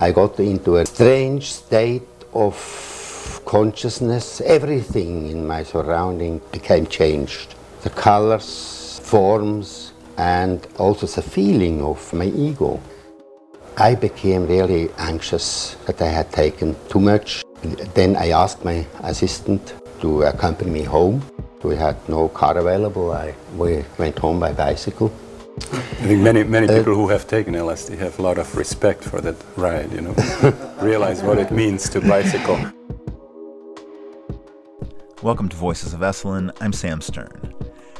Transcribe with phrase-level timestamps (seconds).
[0.00, 4.40] I got into a strange state of consciousness.
[4.42, 7.56] Everything in my surrounding became changed.
[7.82, 12.80] The colors, forms, and also the feeling of my ego.
[13.76, 17.42] I became really anxious that I had taken too much.
[17.94, 21.22] Then I asked my assistant to accompany me home.
[21.64, 23.10] We had no car available.
[23.10, 25.10] I, we went home by bicycle.
[25.98, 29.02] I think many many uh, people who have taken LSD have a lot of respect
[29.02, 29.92] for that ride.
[29.92, 30.14] You know,
[30.80, 32.56] realize what it means to bicycle.
[35.24, 36.56] Welcome to Voices of Esalen.
[36.60, 37.52] I'm Sam Stern.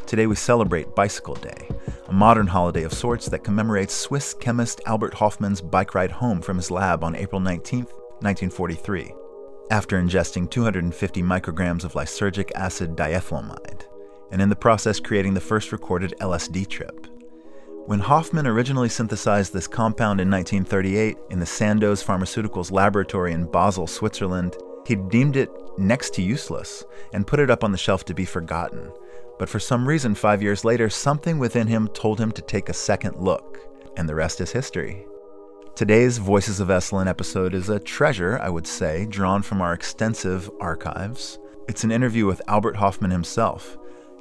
[0.06, 1.68] Today we celebrate Bicycle Day,
[2.06, 6.56] a modern holiday of sorts that commemorates Swiss chemist Albert Hofmann's bike ride home from
[6.56, 9.12] his lab on April 19, 1943
[9.72, 13.82] after ingesting 250 micrograms of lysergic acid diethylamide,
[14.30, 17.08] and in the process creating the first recorded LSD trip.
[17.88, 23.86] When Hofmann originally synthesized this compound in 1938 in the Sandoz Pharmaceuticals laboratory in Basel,
[23.86, 28.12] Switzerland, he deemed it next to useless and put it up on the shelf to
[28.12, 28.92] be forgotten.
[29.38, 32.74] But for some reason, five years later, something within him told him to take a
[32.74, 33.58] second look,
[33.96, 35.06] and the rest is history.
[35.74, 40.50] Today's Voices of Esalen episode is a treasure, I would say, drawn from our extensive
[40.60, 41.38] archives.
[41.68, 43.78] It's an interview with Albert Hofmann himself,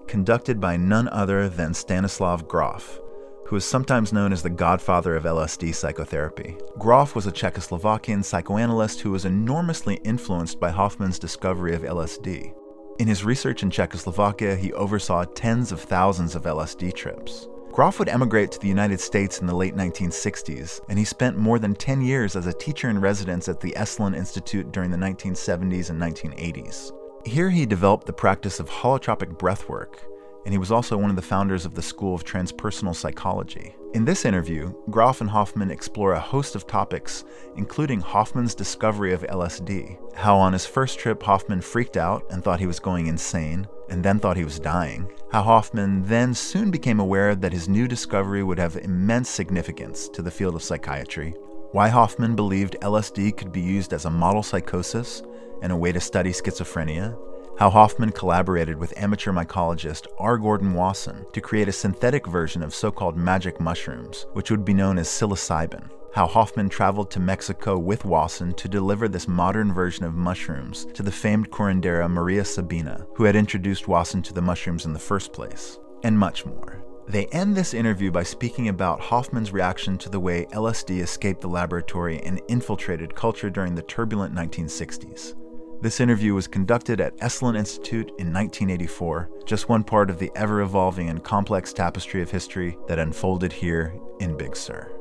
[0.07, 3.01] conducted by none other than Stanislav Grof,
[3.47, 6.57] who is sometimes known as the godfather of LSD psychotherapy.
[6.77, 12.53] Grof was a Czechoslovakian psychoanalyst who was enormously influenced by Hofmann's discovery of LSD.
[12.99, 17.47] In his research in Czechoslovakia, he oversaw tens of thousands of LSD trips.
[17.71, 21.59] Grof would emigrate to the United States in the late 1960s, and he spent more
[21.59, 25.89] than 10 years as a teacher in residence at the Esalen Institute during the 1970s
[25.89, 26.91] and 1980s.
[27.25, 29.99] Here he developed the practice of holotropic breathwork,
[30.47, 33.75] and he was also one of the founders of the School of Transpersonal Psychology.
[33.93, 37.25] In this interview, Grof and Hofmann explore a host of topics,
[37.57, 42.61] including Hofmann's discovery of LSD, how on his first trip Hofmann freaked out and thought
[42.61, 47.01] he was going insane, and then thought he was dying, how Hofmann then soon became
[47.01, 51.35] aware that his new discovery would have immense significance to the field of psychiatry,
[51.73, 55.23] why Hofmann believed LSD could be used as a model psychosis
[55.61, 57.17] and a way to study schizophrenia,
[57.57, 60.37] how Hofmann collaborated with amateur mycologist R.
[60.37, 64.75] Gordon Wasson to create a synthetic version of so called magic mushrooms, which would be
[64.75, 65.89] known as psilocybin.
[66.13, 71.01] How Hofmann traveled to Mexico with Wasson to deliver this modern version of mushrooms to
[71.01, 75.33] the famed curandera Maria Sabina, who had introduced Wasson to the mushrooms in the first
[75.33, 76.83] place, and much more.
[77.07, 81.47] They end this interview by speaking about Hofmann's reaction to the way LSD escaped the
[81.47, 85.33] laboratory and infiltrated culture during the turbulent 1960s.
[85.79, 90.61] This interview was conducted at Esalen Institute in 1984, just one part of the ever
[90.61, 94.91] evolving and complex tapestry of history that unfolded here in Big Sur.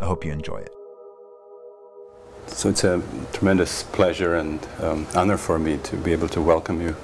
[0.00, 0.72] I hope you enjoy it.
[2.46, 3.02] So it's a
[3.32, 6.94] tremendous pleasure and um, honor for me to be able to welcome you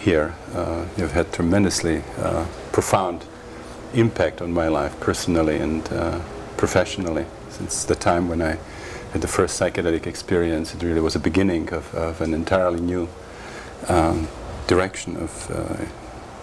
[0.00, 0.34] here.
[0.52, 3.24] Uh, you've had tremendously uh, profound
[3.94, 6.20] impact on my life personally and uh,
[6.56, 8.58] professionally since the time when I
[9.20, 13.08] the first psychedelic experience, it really was a beginning of, of an entirely new
[13.88, 14.28] um,
[14.66, 15.84] direction of uh,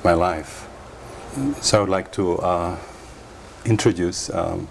[0.04, 0.68] my life.
[1.62, 2.78] So I would like to uh,
[3.66, 4.68] introduce um,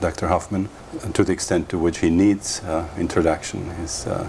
[0.00, 0.28] Dr.
[0.28, 0.68] Hofmann
[1.12, 3.70] to the extent to which he needs uh, introduction.
[3.76, 4.26] He uh,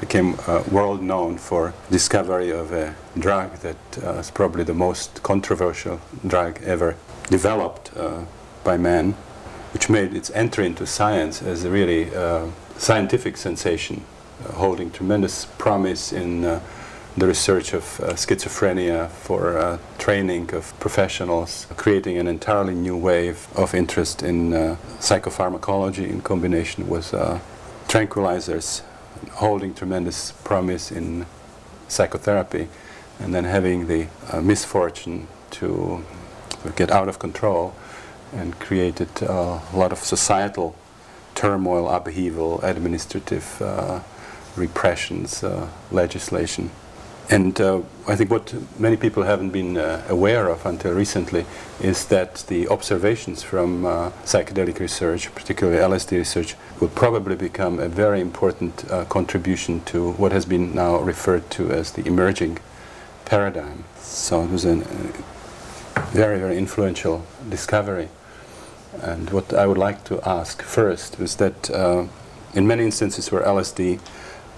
[0.00, 5.22] became uh, world known for discovery of a drug that uh, is probably the most
[5.22, 6.96] controversial drug ever
[7.28, 7.92] developed
[8.64, 9.14] by man
[9.72, 12.46] which made its entry into science as really uh,
[12.80, 14.02] scientific sensation,
[14.42, 16.58] uh, holding tremendous promise in uh,
[17.14, 23.48] the research of uh, schizophrenia for uh, training of professionals, creating an entirely new wave
[23.54, 27.12] of interest in uh, psychopharmacology in combination with
[27.86, 28.80] tranquilizers,
[29.32, 31.26] holding tremendous promise in
[31.88, 32.66] psychotherapy,
[33.18, 34.06] and then having the
[34.40, 36.02] misfortune to
[36.76, 37.74] get out of control
[38.32, 40.74] and created uh, a lot of societal
[41.40, 44.00] turmoil, upheaval, administrative uh,
[44.56, 46.70] repressions, uh, legislation.
[47.30, 51.46] And uh, I think what many people haven't been uh, aware of until recently
[51.80, 57.88] is that the observations from uh, psychedelic research, particularly LSD research, will probably become a
[57.88, 62.58] very important contribution to what has been now referred to as the emerging
[63.24, 63.84] paradigm.
[64.02, 64.76] So it was a
[66.12, 68.08] very, very influential discovery.
[69.02, 72.06] And what I would like to ask first is that uh,
[72.54, 74.00] in many instances where LSD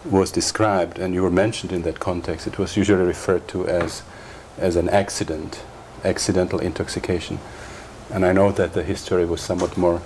[0.05, 4.02] was described and you were mentioned in that context, it was usually referred to as,
[4.58, 5.62] as an accident,
[6.05, 7.38] accidental intoxication.
[8.11, 10.02] And I know that the history was somewhat more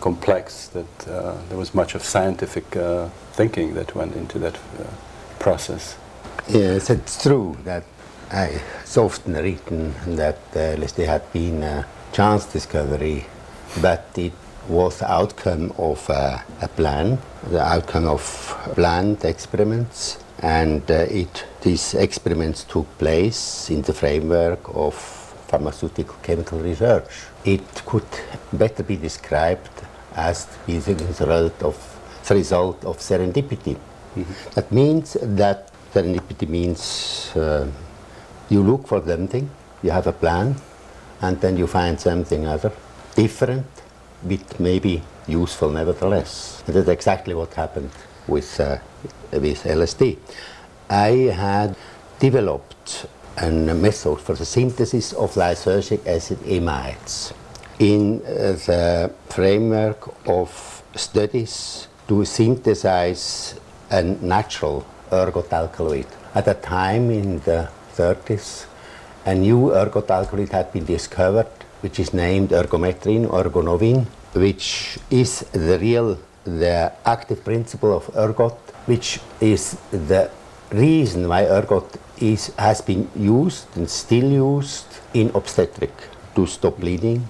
[0.00, 4.84] complex that uh, there was much of scientific uh, thinking that went into that uh,
[5.38, 5.96] process.
[6.48, 7.84] Yes, it's true that
[8.30, 13.26] I so often written that uh, there had been a chance discovery,
[13.80, 14.32] but it
[14.68, 17.18] was the outcome of uh, a plan,
[17.50, 18.22] the outcome of
[18.74, 24.94] planned experiments, and uh, it, these experiments took place in the framework of
[25.48, 27.04] pharmaceutical chemical research.
[27.44, 28.06] It could
[28.52, 29.70] better be described
[30.14, 31.76] as being the result of,
[32.26, 33.76] the result of serendipity.
[33.76, 34.50] Mm-hmm.
[34.54, 37.66] That means that serendipity means uh,
[38.50, 39.48] you look for something,
[39.82, 40.56] you have a plan,
[41.20, 42.72] and then you find something other,
[43.18, 43.66] different,
[44.22, 46.62] but maybe useful nevertheless.
[46.66, 47.90] And that's exactly what happened
[48.28, 48.78] with, uh,
[49.32, 50.18] with LSD.
[50.88, 51.10] I
[51.44, 51.74] had
[52.20, 53.06] developed
[53.36, 57.32] a method for the synthesis of lysergic acid amides
[57.78, 63.54] in uh, the framework of studies to synthesize
[63.90, 66.06] a natural ergot alkaloid.
[66.34, 68.66] At the time in the 30s,
[69.24, 71.48] a new ergot alkaloid had been discovered
[71.80, 79.20] which is named ergometrin, ergonovin, which is the real, the active principle of ergot, which
[79.40, 80.30] is the
[80.70, 85.92] reason why ergot is, has been used and still used in obstetric
[86.34, 87.26] to stop bleeding,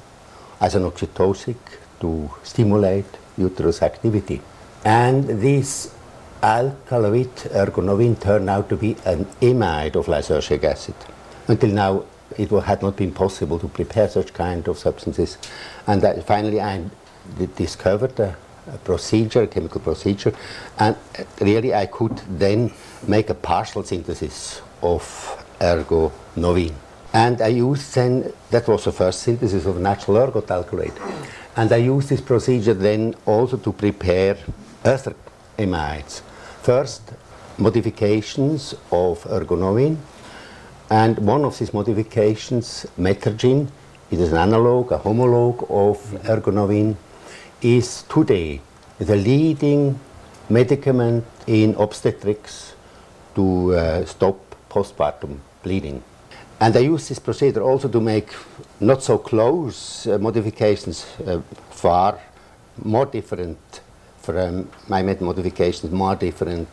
[0.60, 1.56] as an oxytocic
[2.00, 3.06] to stimulate
[3.36, 4.40] uterus activity.
[4.84, 5.94] And this
[6.42, 10.94] alkaloid ergonovin turned out to be an amide of lysergic acid.
[11.46, 12.04] Until now,
[12.36, 15.38] it had not been possible to prepare such kind of substances.
[15.86, 16.84] And finally I
[17.56, 18.36] discovered a,
[18.66, 20.34] a, procedure, a chemical procedure,
[20.78, 22.72] and uh, really I could then
[23.06, 25.02] make a partial synthesis of
[25.60, 26.74] ergonovin.
[27.12, 30.92] And I used then, that was the first synthesis of natural ergot alkaloid.
[31.56, 34.36] And I used this procedure then also to prepare
[34.84, 35.14] other
[35.58, 36.20] amides.
[36.62, 37.02] First,
[37.56, 39.96] modifications of ergonovin,
[40.90, 43.68] and one of these modifications, metergin,
[44.10, 46.96] it is an analog, a homologue of ergonovin,
[47.60, 48.60] is today
[48.98, 49.98] the leading
[50.48, 52.74] medicament in obstetrics
[53.34, 54.38] to uh, stop
[54.70, 56.02] postpartum bleeding.
[56.60, 58.30] And I use this procedure also to make
[58.80, 62.18] not so close uh, modifications, uh, far
[62.82, 63.58] more different
[64.18, 66.68] from my modifications, more different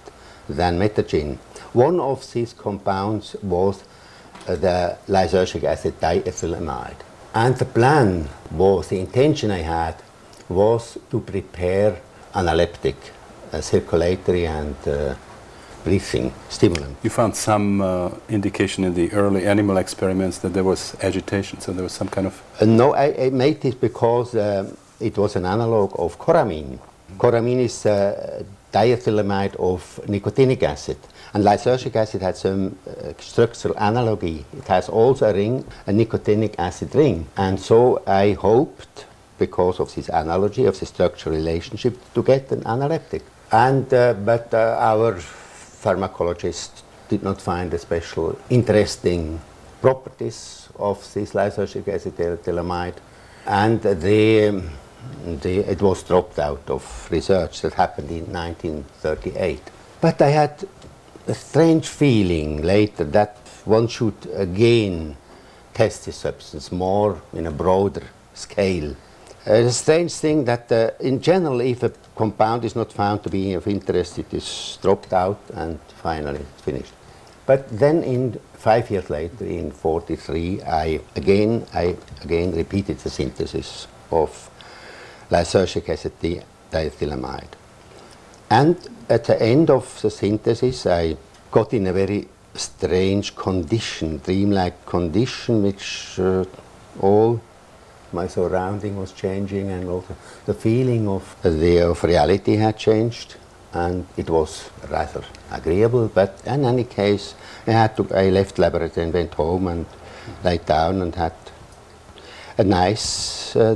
[0.48, 1.38] than metergin.
[1.74, 3.84] One of these compounds was
[4.46, 7.02] the lysergic acid diethylamide.
[7.34, 9.96] And the plan was, the intention I had,
[10.48, 11.98] was to prepare
[12.34, 12.96] analeptic,
[13.52, 15.16] a circulatory and uh,
[15.84, 16.98] breathing stimulant.
[17.04, 21.72] You found some uh, indication in the early animal experiments that there was agitation, so
[21.74, 22.42] there was some kind of...
[22.62, 26.80] Uh, no, I, I, made this because uh, it was an analog of coramine.
[27.18, 30.98] Coramine is a diethylamide of nicotinic acid.
[31.34, 34.46] And lysergic acid has some uh, structural analogy.
[34.58, 37.28] It has also a ring, a nicotinic acid ring.
[37.38, 39.06] And so I hoped,
[39.38, 43.22] because of this analogy of the structural relationship, to get an analeptic.
[43.52, 45.14] And, uh, but uh, our
[45.84, 49.40] pharmacologist did not find a special interesting
[49.82, 52.96] properties of this lysergic acid diethylamide.
[53.46, 54.64] And the,
[55.44, 59.62] it was dropped out of research that happened in 1938.
[60.02, 60.68] But I had
[61.28, 65.18] a strange feeling later that one should again
[65.74, 68.04] test the substance more in a broader
[68.34, 68.96] scale.
[69.48, 73.24] Uh, it's a strange thing that uh, in general if a compound is not found
[73.24, 76.94] to be of interest it is dropped out and finally finished.
[77.46, 83.88] But then in five years later in 43 I again, I again repeated the synthesis
[84.12, 84.50] of
[85.30, 86.14] lysergic acid
[86.72, 87.56] diethylamide.
[88.50, 88.78] And
[89.10, 91.18] at the end of the synthesis, I
[91.52, 96.46] got in a very strange condition, dreamlike condition, which uh,
[97.02, 97.42] all
[98.12, 100.16] my surrounding was changing and also
[100.46, 103.36] the feeling of the of reality had changed
[103.74, 107.36] and it was rather agreeable but in any case
[107.68, 109.86] I had to I left laboratory and went home and
[110.44, 111.34] lay down and had
[112.58, 113.76] a nice uh,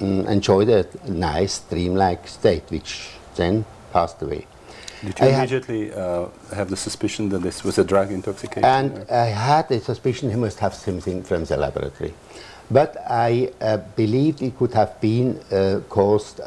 [0.00, 4.46] enjoyed a nice dreamlike state which then passed away.
[5.04, 8.64] Did you I immediately uh, have the suspicion that this was a drug intoxication?
[8.64, 9.14] And or?
[9.14, 12.12] I had the suspicion he must have something from the laboratory.
[12.70, 16.40] But I uh, believed it could have been uh, caused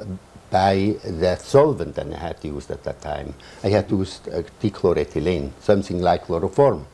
[0.49, 3.33] by the solvent that I had used at that time.
[3.63, 6.85] I had used uh, dichloroethylene, something like chloroform,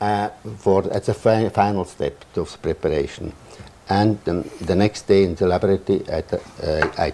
[0.00, 3.32] uh, for, as a fi final step of preparation.
[3.88, 6.22] And um, the next day in the laboratory, I,
[6.62, 7.12] uh, I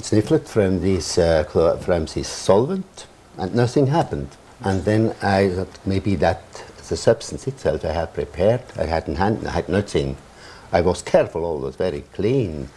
[0.00, 1.44] sniffed from this, uh,
[1.80, 3.06] from this solvent,
[3.38, 4.28] and nothing happened.
[4.60, 6.42] And then I thought maybe that
[6.88, 10.16] the substance itself I had prepared, I hadn't hand, I had nothing.
[10.72, 12.68] I was careful, always very clean.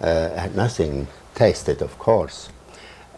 [0.00, 2.48] Uh, I had nothing tasted, of course.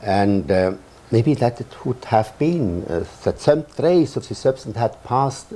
[0.03, 0.73] And uh,
[1.11, 5.53] maybe that it would have been uh, that some trace of the substance had passed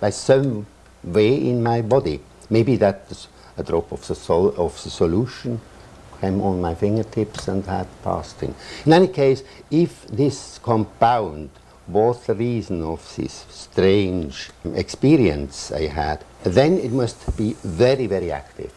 [0.00, 0.66] by some
[1.02, 2.20] way in my body.
[2.54, 3.00] Maybe that
[3.56, 5.60] a drop of the, sol- of the solution
[6.20, 8.54] came on my fingertips and had passed in.
[8.86, 9.42] In any case,
[9.72, 11.50] if this compound
[11.88, 18.30] was the reason of this strange experience I had, then it must be very, very
[18.30, 18.72] active.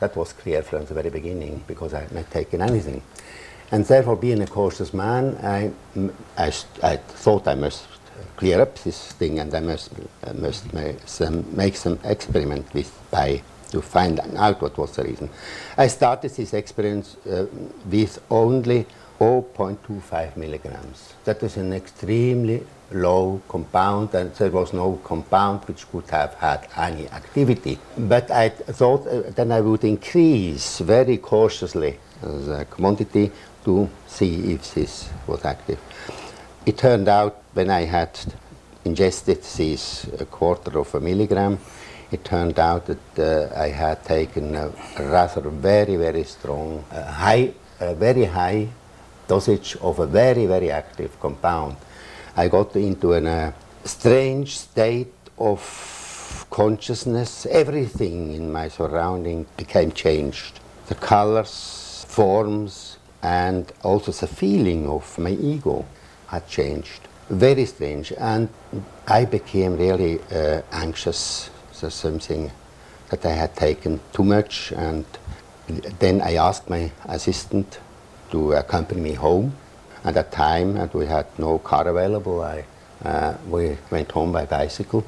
[0.00, 3.00] That was clear from the very beginning because I had not taken anything.
[3.70, 5.70] And therefore, being a cautious man, I,
[6.36, 7.86] I, I thought I must
[8.36, 9.90] clear up this thing and I must,
[10.26, 15.04] I must make, some, make some experiment with by to find out what was the
[15.04, 15.30] reason.
[15.76, 17.46] I started this experiment uh,
[17.88, 18.86] with only
[19.20, 21.14] 0.25 milligrams.
[21.24, 26.66] That is an extremely low compound, and there was no compound which could have had
[26.76, 27.78] any activity.
[27.96, 33.30] But I thought uh, then I would increase very cautiously the quantity
[33.64, 35.78] to see if this was active.
[36.66, 38.18] It turned out when I had
[38.84, 41.58] ingested this a quarter of a milligram,
[42.12, 47.54] it turned out that uh, I had taken a rather very, very strong, uh, high,
[47.78, 48.68] very high
[49.26, 51.76] dosage of a very, very active compound.
[52.36, 53.52] I got into a uh,
[53.84, 57.46] strange state of consciousness.
[57.46, 60.60] Everything in my surrounding became changed.
[60.88, 65.86] The colors, forms, and also the feeling of my ego
[66.30, 67.00] had changed.
[67.28, 68.12] Very strange.
[68.18, 68.48] And
[69.06, 71.50] I became really uh, anxious.
[71.72, 72.50] So something
[73.10, 74.72] that I had taken too much.
[74.72, 75.04] And
[75.98, 77.78] then I asked my assistant
[78.30, 79.52] to accompany me home.
[80.02, 82.64] At that time, and we had no car available, I,
[83.04, 85.04] uh, we went home by bicycle.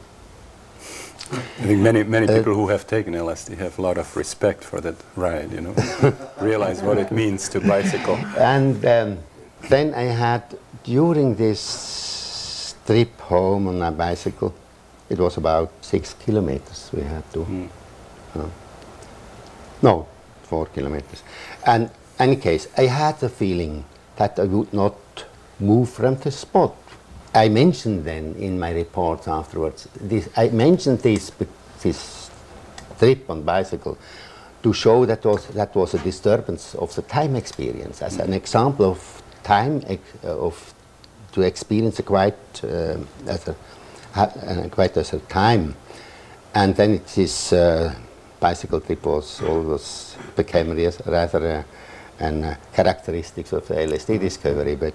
[1.32, 4.62] I think many many uh, people who have taken LSD have a lot of respect
[4.62, 5.50] for that ride.
[5.50, 5.74] You know,
[6.40, 8.16] realize what it means to bicycle.
[8.36, 9.18] And um,
[9.70, 10.42] then I had
[10.84, 14.54] during this trip home on a bicycle,
[15.08, 17.40] it was about six kilometers we had to.
[17.40, 17.68] Mm.
[18.34, 18.48] Uh,
[19.82, 20.06] no,
[20.42, 21.22] four kilometers.
[21.66, 23.84] And any case, I had the feeling
[24.16, 24.96] that I would not
[25.60, 26.76] move from the spot.
[27.34, 31.32] I mentioned then in my reports afterwards, this, I mentioned this,
[31.82, 32.30] this
[32.98, 33.98] trip on bicycle
[34.62, 38.86] to show that was, that was a disturbance of the time experience as an example
[38.86, 39.82] of time
[40.24, 40.74] uh, of
[41.32, 42.96] to experience a quite uh,
[43.26, 43.56] as a
[44.14, 45.74] uh, quite as a time,
[46.54, 47.94] and then it is uh,
[48.40, 51.64] bicycle trip was always became rather
[52.20, 54.94] a uh, characteristics of the LSD discovery, but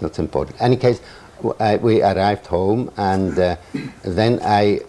[0.00, 0.60] not important.
[0.60, 1.00] Any case,
[1.58, 3.58] I, we arrived home, and
[4.04, 4.80] then I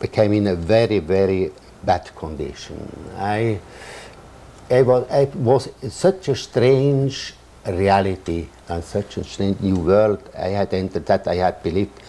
[0.00, 1.52] became in a very, very
[1.84, 3.10] bad condition.
[3.16, 3.60] I,
[4.70, 7.34] I was, it was such a strange
[7.66, 12.00] reality and such a strange new world I had entered that I had believed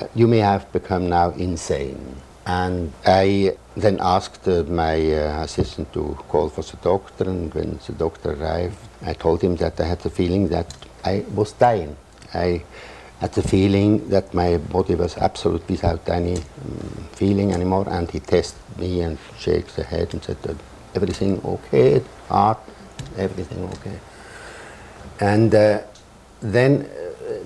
[0.00, 2.16] uh, you may have become now insane.
[2.46, 7.78] And I then asked uh, my uh, assistant to call for the doctor, and when
[7.86, 11.96] the doctor arrived, I told him that I had the feeling that I was dying.
[12.32, 12.62] I
[13.20, 18.20] had the feeling that my body was absolutely without any um, feeling anymore, and he
[18.20, 20.38] tested me and shakes the head and said,
[20.94, 22.58] everything okay, heart,
[23.16, 23.98] everything okay.
[25.20, 25.80] And uh,
[26.40, 26.88] then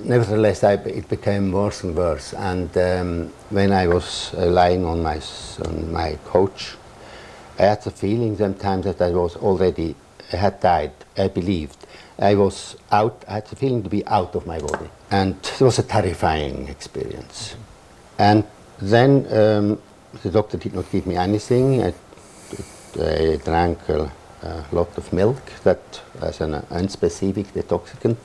[0.05, 2.35] nevertheless, I, it became worse and worse.
[2.35, 5.21] And um, when I was uh, lying on my,
[5.65, 6.75] on my couch,
[7.59, 9.95] I had the feeling sometimes that I was already,
[10.31, 11.87] had died, I believed.
[12.19, 14.89] I was out, I had the feeling to be out of my body.
[15.11, 17.57] And it was a terrifying experience.
[18.19, 18.45] And
[18.81, 19.83] then um,
[20.23, 21.83] the doctor did not give me anything.
[21.83, 21.95] I,
[23.01, 24.11] I drank a,
[24.43, 28.17] a, lot of milk that as an unspecific detoxicant.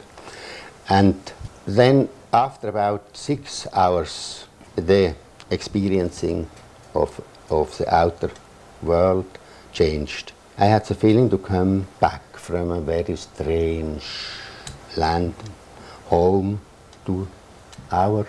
[0.90, 1.20] And
[1.66, 4.46] then, after about six hours,
[4.76, 5.16] the
[5.50, 6.50] experiencing
[6.94, 8.32] of, of the outer
[8.82, 9.26] world
[9.72, 10.32] changed.
[10.58, 14.04] I had the feeling to come back from a very strange
[14.96, 15.34] land,
[16.06, 16.62] home,
[17.06, 17.28] to
[17.92, 18.26] our,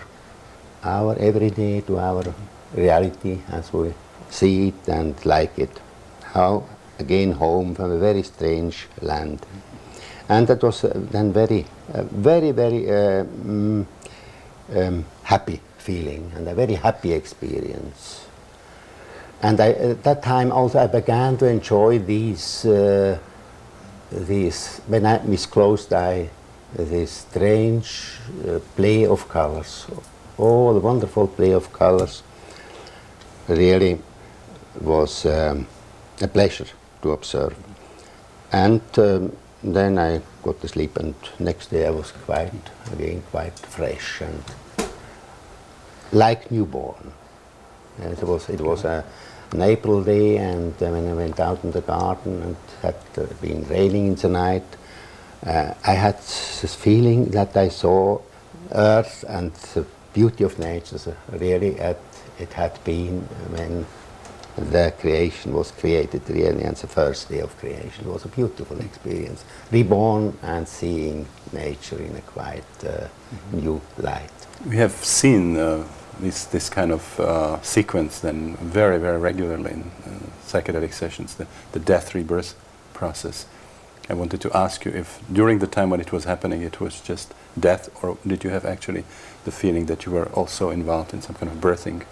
[0.83, 2.23] our everyday, to our
[2.73, 3.93] reality as we
[4.29, 5.71] see it and like it.
[6.23, 6.63] How,
[6.99, 9.39] again, home from a very strange land.
[10.27, 13.85] And that was uh, then very, uh, very, very uh, mm,
[14.75, 18.25] um, happy feeling and a very happy experience.
[19.41, 23.17] And I, at that time also I began to enjoy these, uh,
[24.11, 26.29] these when I with closed eye,
[26.75, 29.87] this strange uh, play of colors.
[30.37, 32.21] Oh, the wonderful play of colors.
[33.47, 33.99] Really
[34.79, 35.65] was um,
[36.21, 36.67] a pleasure
[37.01, 37.55] to observe.
[38.51, 42.51] And um, then I got to sleep, and next day I was quite
[42.91, 44.43] again quite fresh and
[46.11, 47.11] like newborn.
[47.99, 49.03] It was it was a,
[49.51, 53.25] an April day, and uh, when I went out in the garden and had uh,
[53.41, 54.65] been raining in the night,
[55.45, 58.21] uh, I had this feeling that I saw
[58.71, 61.99] Earth and the beauty of nature really at
[62.39, 63.85] it had been when
[64.57, 68.79] the creation was created really and the first day of creation it was a beautiful
[68.79, 73.59] experience reborn and seeing nature in a quite uh, mm-hmm.
[73.59, 74.31] new light
[74.67, 75.85] we have seen uh,
[76.19, 80.09] this, this kind of uh, sequence then very very regularly in uh,
[80.45, 82.55] psychedelic sessions the, the death rebirth
[82.93, 83.45] process
[84.09, 86.99] I wanted to ask you if during the time when it was happening it was
[86.99, 89.03] just death or did you have actually
[89.45, 92.03] the feeling that you were also involved in some kind of birthing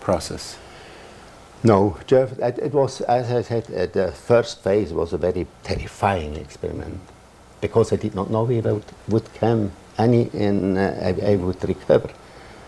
[0.00, 0.58] process?
[1.64, 6.34] No, Jeff, it was, as I said, uh, the first phase was a very terrifying
[6.34, 6.98] experiment
[7.60, 11.36] because I did not know if I would, would come any and uh, I, I,
[11.36, 12.10] would recover.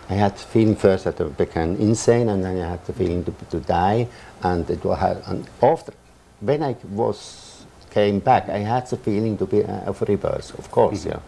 [0.09, 3.25] I had the feeling first that I became insane and then I had the feeling
[3.25, 4.07] to, to die
[4.43, 5.91] and it was, and after,
[6.39, 10.71] when I was, came back, I had the feeling to be uh, of rebirth, of
[10.71, 11.11] course, mm -hmm.
[11.11, 11.21] yeah.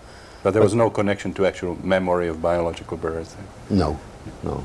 [0.44, 3.36] But there but was no connection to actual memory of biological birth?
[3.70, 3.98] No,
[4.44, 4.64] no.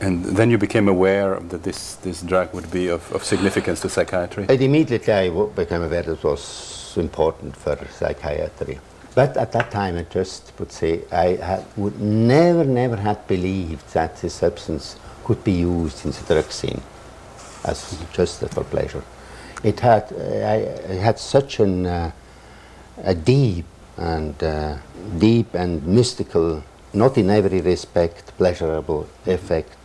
[0.00, 3.88] And then you became aware that this, this drug would be of, of significance to
[3.88, 4.46] psychiatry?
[4.48, 8.78] And immediately I became aware that it was important for psychiatry.
[9.14, 14.20] But at that time, I just would say I would never, never had believed that
[14.20, 16.82] this substance could be used in the drug scene
[17.64, 19.02] as just for pleasure.
[19.64, 20.56] It had, uh, I,
[20.92, 22.12] it had such an, uh,
[23.02, 23.64] a deep
[23.96, 24.76] and uh,
[25.18, 26.62] deep and mystical,
[26.92, 29.76] not in every respect pleasurable effect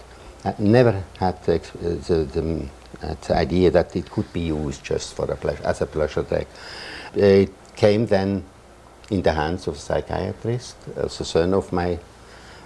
[0.43, 2.67] I never had the, the, the,
[3.03, 6.23] uh, the, idea that it could be used just for a pleasure, as a pleasure
[6.23, 6.47] drug.
[7.15, 8.43] It came then
[9.11, 11.99] in the hands of a psychiatrist, as a son of my,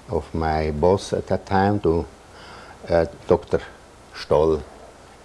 [0.09, 2.05] of my boss at that time, to
[2.88, 3.59] uh, Dr.
[4.15, 4.63] Stoll,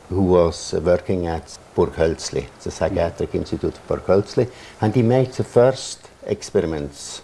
[0.09, 6.09] who was working at Burghölzli, the Psychiatric Institute of Burghölzli, and he made the first
[6.27, 7.23] experiments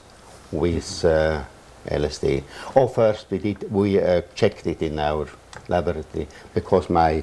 [0.53, 1.43] with uh,
[1.87, 2.43] LSD.
[2.75, 5.27] Oh, first we did we uh, checked it in our
[5.69, 7.23] laboratory because my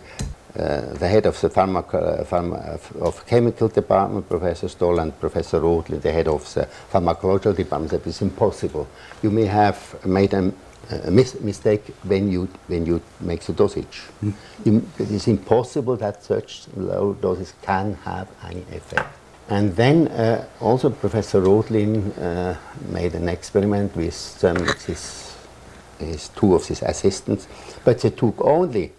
[0.55, 5.59] uh, the head of the pharma, uh, pharma of chemical department, Professor Stoll, and Professor
[5.59, 8.87] Rothlin, the head of the pharmacological department, said it's impossible.
[9.23, 10.53] You may have made a,
[10.91, 14.03] a mis mistake when you when you make the dosage.
[14.23, 14.33] Mm.
[14.63, 19.22] You, it is impossible that such low doses can have any effect.
[19.49, 22.57] And then uh, also Professor Rothlin uh,
[22.89, 25.35] made an experiment with um, his,
[25.99, 27.47] his, two of his assistants,
[27.83, 28.91] but they took only,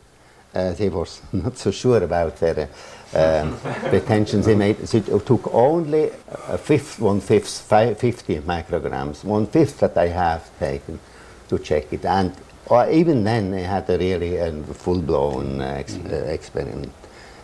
[0.54, 2.68] uh, they were not so sure about their
[3.14, 3.56] um,
[3.88, 6.10] pretensions, they, made, they took only
[6.48, 11.00] a fifth, one fifth, five, 50 micrograms, one fifth that I have taken
[11.48, 12.04] to check it.
[12.04, 12.34] And
[12.66, 16.92] or even then, they had a really uh, full-blown uh, ex uh, experiment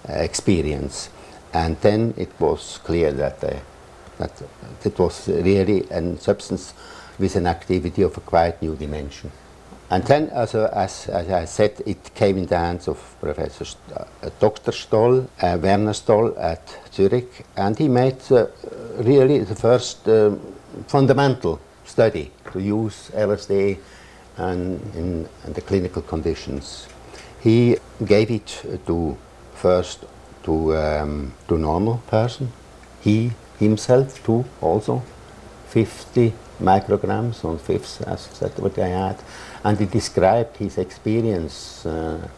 [0.09, 1.11] experience.
[1.53, 3.57] And then it was clear that, uh,
[4.19, 4.43] that
[4.85, 6.75] it was really a substance
[7.19, 9.31] with an activity of a quite new dimension.
[9.91, 13.83] And then, also, as, as I said, it came in the hands of Professor St
[13.97, 14.71] uh, Dr.
[14.71, 18.47] Stoll, uh, Werner Stoll at Zurich, and he made uh,
[18.99, 20.37] really the first uh,
[20.87, 23.79] fundamental study to use LSD
[24.37, 26.87] and in, in, the clinical conditions.
[27.41, 29.19] He gave it to
[29.55, 30.05] first
[30.51, 32.53] to, um, to normal person.
[33.01, 35.03] He himself too also
[35.69, 39.17] 50 micrograms on fifth as that what I had.
[39.65, 42.29] And he described his experience, uh,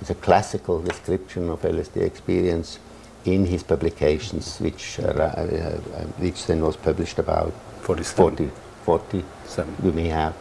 [0.00, 2.78] it's a classical description of LSD experience
[3.24, 5.78] in his publications, which, uh, uh,
[6.18, 8.36] which then was published about 47.
[8.36, 8.50] 40,
[8.84, 9.76] 47.
[9.82, 10.34] we may have,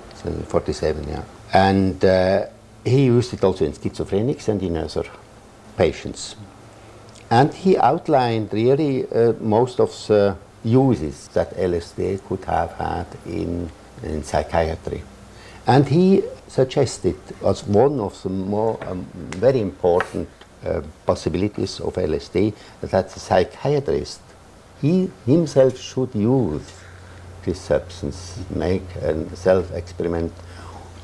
[0.48, 1.24] 47, yeah.
[1.54, 2.46] And uh,
[2.84, 5.06] he used it also in schizophrenics and in other
[5.78, 6.36] patients.
[7.32, 13.72] And he outlined really uh, most of the uses that LSD could have had in,
[14.04, 15.02] in psychiatry.
[15.66, 17.16] And he suggested
[17.46, 20.28] as one of the more um, very important
[20.66, 24.20] uh, possibilities of LSD that the psychiatrist,
[24.82, 26.70] he himself should use
[27.46, 30.34] this substance, make a self-experiment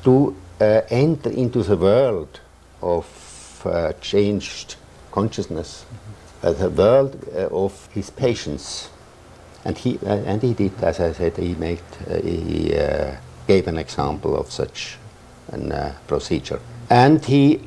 [0.04, 2.40] to uh, enter into the world
[2.82, 4.76] of uh, changed
[5.10, 5.84] consciousness,
[6.42, 8.90] the world uh, of his patients.
[9.64, 12.74] And he, uh, and he did, as I said, he, made, uh, he
[13.46, 14.96] gave an example of such
[15.52, 16.60] a procedure.
[16.90, 17.60] And he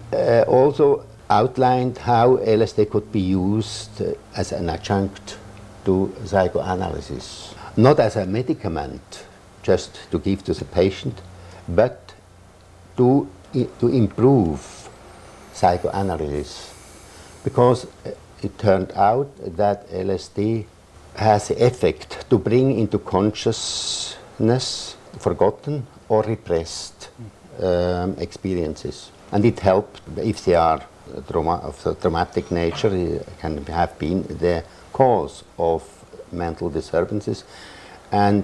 [0.47, 4.01] also outlined how LSD could be used
[4.36, 5.38] as an adjunct
[5.86, 7.55] to psychoanalysis.
[7.77, 9.25] Not as a medicament,
[9.63, 11.21] just to give to the patient,
[11.67, 12.13] but
[12.97, 14.89] to, to improve
[15.53, 16.73] psychoanalysis.
[17.43, 17.88] Because
[18.41, 20.65] it turned out that LSD
[21.15, 27.10] has the effect to bring into consciousness forgotten or repressed
[27.62, 29.12] um, experiences.
[29.32, 30.82] And it helped if they are
[31.27, 35.84] trauma, of the traumatic nature, it can have been the cause of
[36.32, 37.43] mental disturbances.
[38.12, 38.43] And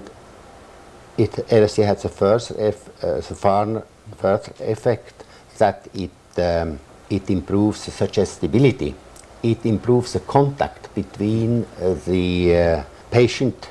[1.16, 3.82] it LSD has the first, uh, the far,
[4.16, 5.24] first effect
[5.58, 6.78] that it, um,
[7.10, 8.94] it improves suggestibility.
[9.42, 13.68] It improves the contact between uh, the uh, patient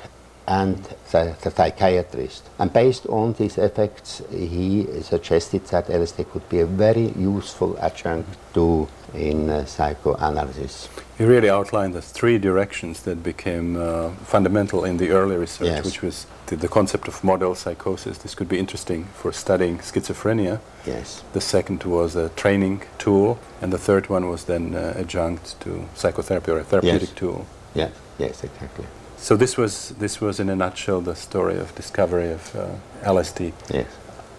[0.47, 0.77] and
[1.11, 2.49] the, the psychiatrist.
[2.57, 8.29] And based on these effects, he suggested that LSD could be a very useful adjunct
[8.53, 10.89] to in uh, psychoanalysis.
[11.19, 15.85] You really outlined the three directions that became uh, fundamental in the early research, Yes.
[15.85, 18.17] which was the, the concept of model psychosis.
[18.19, 20.59] This could be interesting for studying schizophrenia.
[20.85, 21.23] Yes.
[21.33, 25.85] The second was a training tool, and the third one was then uh, adjunct to
[25.95, 27.17] psychotherapy or a therapeutic Yes.
[27.17, 27.45] tool.
[27.73, 27.91] Yes.
[28.19, 28.43] Yes.
[28.43, 28.85] Exactly.
[29.17, 32.67] So this was this was in a nutshell the story of discovery of uh,
[33.03, 33.51] LSD.
[33.73, 33.87] Yes.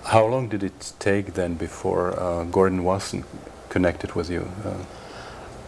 [0.04, 3.24] How long did it take then before uh, Gordon Wasson
[3.68, 4.42] connected with you?
[4.64, 4.74] Uh,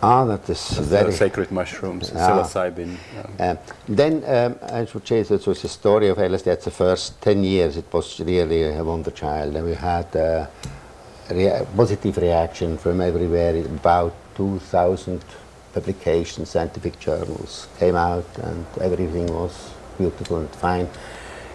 [0.02, 2.18] Ah, that is the very sacred mushrooms, Ah.
[2.28, 2.96] psilocybin.
[3.38, 6.46] Um, then um, I should say that was the story of LSD.
[6.50, 9.56] At the first 10 years, it was really a wonder child.
[9.56, 10.46] And we had uh,
[11.30, 13.54] rea- positive reaction from everywhere.
[13.58, 15.20] About 2,000
[15.74, 19.52] publications, scientific journals came out, and everything was
[19.98, 20.88] beautiful and fine.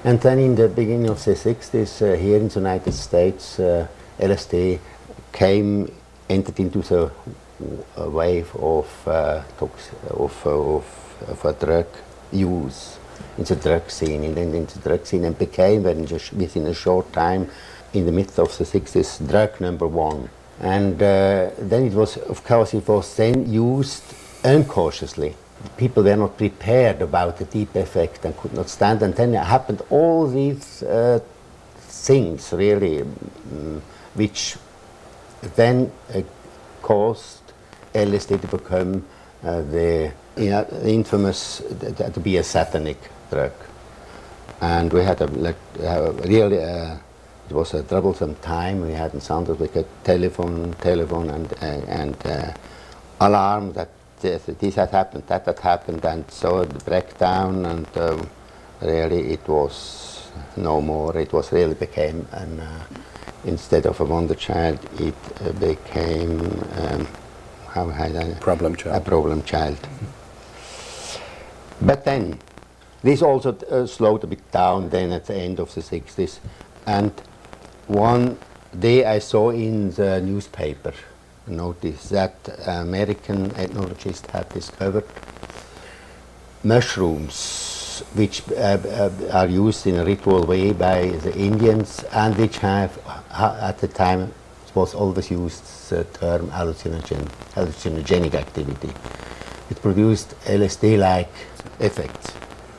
[0.03, 3.87] And then in the beginning of the 60s, uh, here in the United States, uh,
[4.19, 4.79] LSD
[5.31, 5.89] came,
[6.29, 7.11] entered into the
[7.97, 10.85] wave of, uh, of, uh, of,
[11.27, 11.87] of a drug
[12.31, 12.97] use
[13.37, 17.11] in the drug scene, in, in, in the drug scene, and became, within a short
[17.13, 17.49] time,
[17.93, 20.29] in the midst of the 60s, drug number one.
[20.59, 24.03] And uh, then it was, of course, it was then used
[24.43, 25.35] uncautiously.
[25.77, 29.01] People were not prepared about the deep effect and could not stand.
[29.01, 31.19] And then it happened all these uh,
[31.77, 33.81] things, really, mm,
[34.13, 34.57] which
[35.55, 36.21] then uh,
[36.81, 37.41] caused
[37.93, 39.05] LSD to become
[39.43, 41.61] uh, the you know, infamous,
[42.13, 42.97] to be a satanic
[43.29, 43.53] drug.
[44.61, 46.97] And we had a, like, uh, really, uh,
[47.49, 48.81] it was a troublesome time.
[48.81, 52.53] We hadn't sounded like a telephone, telephone and, uh, and uh,
[53.19, 53.89] alarm that
[54.21, 58.29] this, had happened, that had happened, and so the breakdown, and um,
[58.81, 60.27] really it was
[60.57, 61.15] no more.
[61.17, 62.83] It was really became an, uh,
[63.45, 66.39] instead of a wonder child, it uh, became,
[66.77, 67.07] um,
[67.69, 68.95] how had I, Problem child.
[68.95, 69.77] a problem child.
[71.81, 72.39] But then,
[73.03, 76.39] this also uh, slowed a bit down then at the end of the 60s.
[76.85, 77.11] And
[77.87, 78.37] one
[78.77, 80.93] day I saw in the newspaper
[81.45, 85.05] a notice that American ethnologist had discovered
[86.63, 87.74] mushrooms
[88.15, 92.97] which uh, uh, are used in a ritual way by the Indians and which have,
[93.31, 94.33] at the time,
[94.73, 98.91] was always used the term hallucinogen, hallucinogenic activity.
[99.69, 101.31] It produced LSD-like
[101.79, 102.33] effects.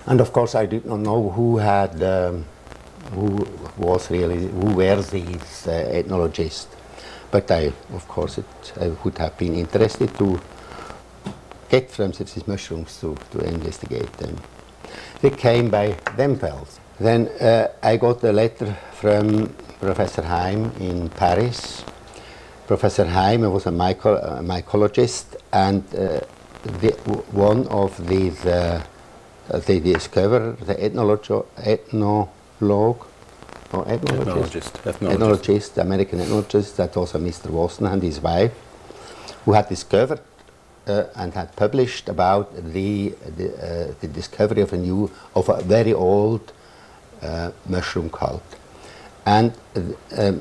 [0.07, 2.44] And of course, I did not know who had, um,
[3.12, 6.68] who was really, who were these uh, ethnologists.
[7.31, 10.40] But I, of course, it, I would have been interested to
[11.68, 14.37] get from these mushrooms to, to investigate them.
[15.20, 16.80] They came by themselves.
[16.98, 21.85] Then uh, I got a letter from Professor Heim in Paris.
[22.66, 26.20] Professor Heim was a, myco- mycologist and uh,
[26.80, 26.90] the,
[27.32, 28.82] one of these, uh,
[29.66, 33.06] they discovered the ethnologo- ethnologue,
[33.72, 34.72] or ethnologist, Ethnologist.
[34.85, 35.12] Ethnologist.
[35.12, 37.50] ethnologist, American ethnologist, that was a Mr.
[37.50, 38.52] Wasson and his wife,
[39.44, 40.20] who had discovered
[40.87, 45.92] and had published about the, the, uh, the discovery of a new, of a very
[45.92, 46.53] old
[47.22, 48.42] uh, mushroom cult.
[49.25, 49.81] And uh,
[50.16, 50.40] um,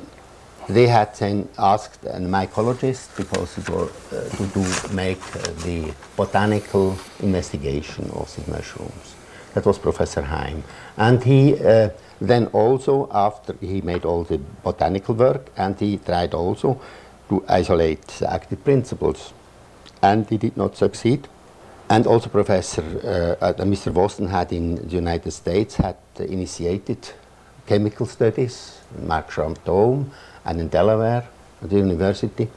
[0.70, 5.94] they had then asked a mycologist because it was uh, to do, make uh, the
[6.16, 9.16] botanical investigation of these mushrooms.
[9.54, 10.64] That was Professor Heim.
[10.98, 16.34] And he uh, then also, after he made all the botanical work, and he tried
[16.34, 16.80] also
[17.30, 19.34] to isolate the active principles.
[20.02, 21.28] And he did not succeed.
[21.90, 23.94] And also Professor uh, uh, Mr.
[23.94, 26.98] Wasson had in the United States had initiated
[27.68, 29.30] chemical studies, Merck
[29.66, 30.06] Dohme,
[30.46, 31.28] and in Delaware
[31.62, 32.50] at the university,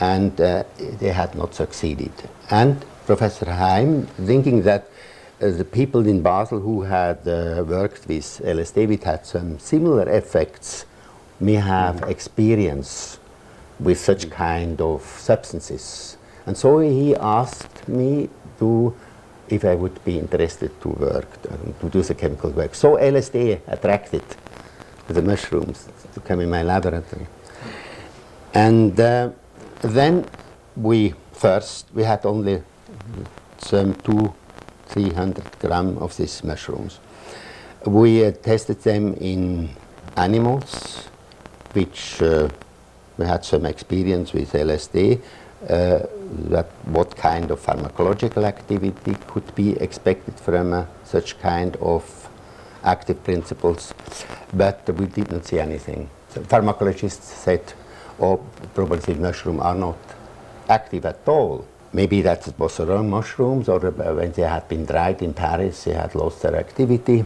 [0.00, 0.64] and uh,
[1.00, 2.12] they had not succeeded.
[2.50, 4.88] And Professor Heim, thinking that
[5.40, 10.08] uh, the people in Basel who had uh, worked with LSD, which had some similar
[10.08, 10.86] effects,
[11.40, 12.08] may have mm.
[12.08, 13.18] experience
[13.80, 16.16] with such kind of substances.
[16.46, 18.28] And so he asked me
[18.58, 18.94] to
[19.48, 22.74] if I would be interested to work, um, to do the chemical work.
[22.74, 24.22] So LSD attracted
[25.08, 27.26] the mushrooms to come in my laboratory.
[28.54, 29.30] And uh,
[29.82, 30.24] then
[30.76, 32.62] we first, we had only
[33.58, 34.34] some two,
[34.86, 37.00] three hundred gram of these mushrooms.
[37.86, 39.68] We uh, tested them in
[40.16, 41.08] animals,
[41.72, 42.48] which uh,
[43.18, 45.20] we had some experience with LSD
[45.68, 46.06] uh,
[46.50, 52.28] that what kind of pharmacological activity could be expected from uh, such kind of
[52.82, 53.94] active principles,
[54.52, 56.08] but we did not see anything.
[56.28, 57.72] So pharmacologists said,
[58.20, 58.40] oh,
[58.74, 59.98] probably mushrooms are not
[60.68, 61.64] active at all.
[61.92, 66.14] Maybe that was wrong mushrooms, or when they had been dried in Paris, they had
[66.14, 67.24] lost their activity.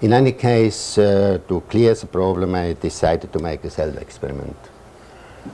[0.00, 4.71] In any case, uh, to clear the problem, I decided to make a self-experiment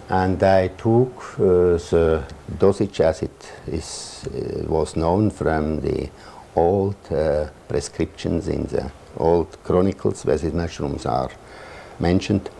[0.08, 2.24] and I took uh, the
[2.58, 6.10] dosage as it is, uh, was known from the
[6.54, 11.30] old uh, prescriptions in the old chronicles where these mushrooms are
[11.98, 12.50] mentioned.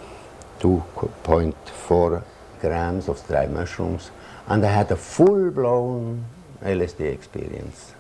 [0.61, 2.23] 2.4
[2.61, 4.11] grams of dry mushrooms.
[4.47, 6.25] And I had a full-blown
[6.62, 7.95] LSD experience.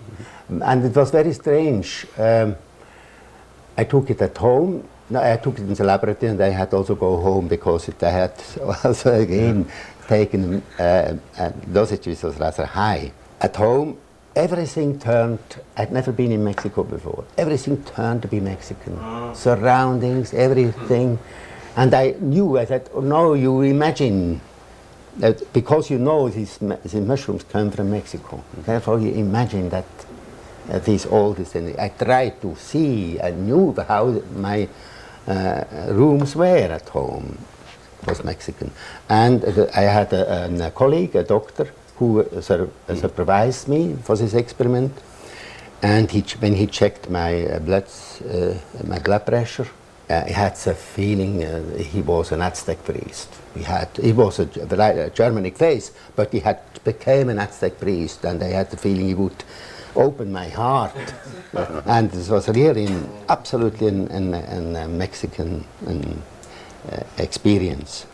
[0.00, 0.62] Mm-hmm.
[0.62, 2.06] and it was very strange.
[2.18, 2.56] Um,
[3.76, 6.72] I took it at home no, I took it in the laboratory and I had
[6.72, 8.32] also go home because it, I had
[8.84, 10.06] also again yeah.
[10.06, 13.12] taken uh, a dosage which was rather high.
[13.40, 13.98] At home,
[14.36, 15.40] everything turned,
[15.76, 18.98] I'd never been in Mexico before, everything turned to be Mexican.
[19.00, 19.32] Oh.
[19.34, 21.18] Surroundings, everything.
[21.76, 24.40] And I knew, I said, oh, no, you imagine
[25.16, 29.86] that because you know these, these mushrooms come from Mexico, therefore you imagine that
[30.70, 31.76] uh, these all these things.
[31.78, 37.38] I tried to see, I knew how my uh, rooms were at home.
[38.06, 38.70] was Mexican.
[39.08, 44.34] And uh, I had a, a, colleague, a doctor, who sur supervised me for this
[44.34, 44.92] experiment.
[45.82, 47.86] And he when he checked my uh, blood,
[48.30, 48.54] uh,
[48.86, 49.66] my blood pressure,
[50.10, 53.28] uh, he had the feeling uh, he was an Aztec priest.
[53.54, 58.24] He had he was a, a Germanic face, but he had became an Aztec priest,
[58.24, 59.44] and I had the feeling he would
[59.96, 60.92] opened my heart.
[61.86, 66.22] and this was really an, absolutely an, an, an uh, Mexican an,
[66.90, 68.06] uh, experience.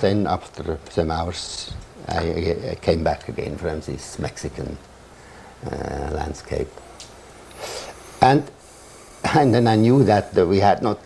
[0.00, 1.72] Then after some hours,
[2.08, 4.76] I, I, came back again from this Mexican
[5.64, 6.68] uh, landscape.
[8.20, 8.50] And,
[9.34, 10.98] and then I knew that we had not,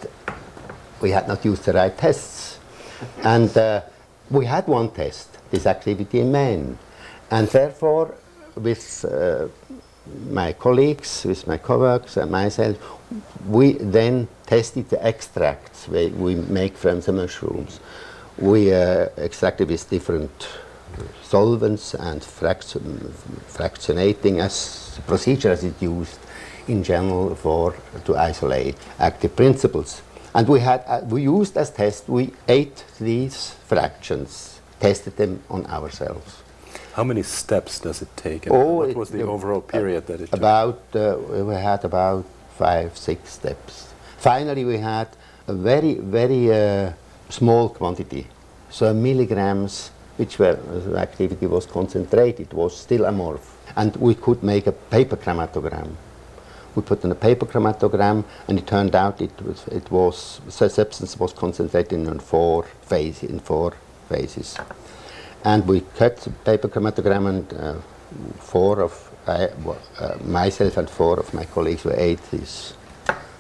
[1.01, 2.59] we had not used the right tests.
[3.23, 3.83] And uh,
[4.31, 6.79] we had one test, this activity in men.
[7.31, 8.15] And therefore,
[8.55, 9.49] with uh,
[10.31, 12.77] my colleagues, with my co-workers and myself,
[13.49, 17.81] we then tested the extracts we, we make from the mushrooms.
[18.39, 20.49] We uh, extracted with different
[21.23, 23.13] solvents and fraction,
[23.49, 26.19] fractionating as procedure as it used
[26.69, 30.03] in general for to isolate active principles.
[30.35, 35.67] And we had uh, we used as test we ate these fractions, tested them on
[35.67, 36.43] ourselves.
[36.97, 38.47] How many steps does it take?
[38.47, 40.39] And oh, what was the overall period that it took?
[40.39, 42.25] About, uh, we had about
[42.57, 43.93] five, six steps.
[44.17, 45.09] Finally, we had
[45.47, 46.93] a very, very uh,
[47.29, 48.27] small quantity.
[48.71, 53.47] So milligrams, which were, the activity was concentrated, was still amorph.
[53.77, 55.91] And we could make a paper chromatogram.
[56.75, 60.71] We put in a paper chromatogram, and it turned out it was, it was the
[60.71, 63.29] substance was concentrated in four phases.
[63.29, 63.75] In four
[64.09, 64.57] phases
[65.47, 67.75] and we cut the paper chromatogram and uh,
[68.41, 68.93] four of
[69.29, 69.47] uh,
[70.25, 72.75] myself and four of my colleagues were ate these,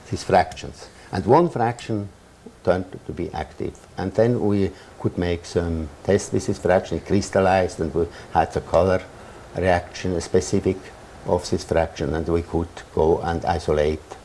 [0.08, 0.88] these fractions.
[1.10, 2.08] And one fraction
[2.62, 3.76] turned to be active.
[3.98, 8.52] And then we could make some tests with this fraction, it crystallized, and we had
[8.52, 9.02] the color
[9.56, 10.76] reaction, a specific
[11.26, 14.16] of this fraction, and we could go and isolate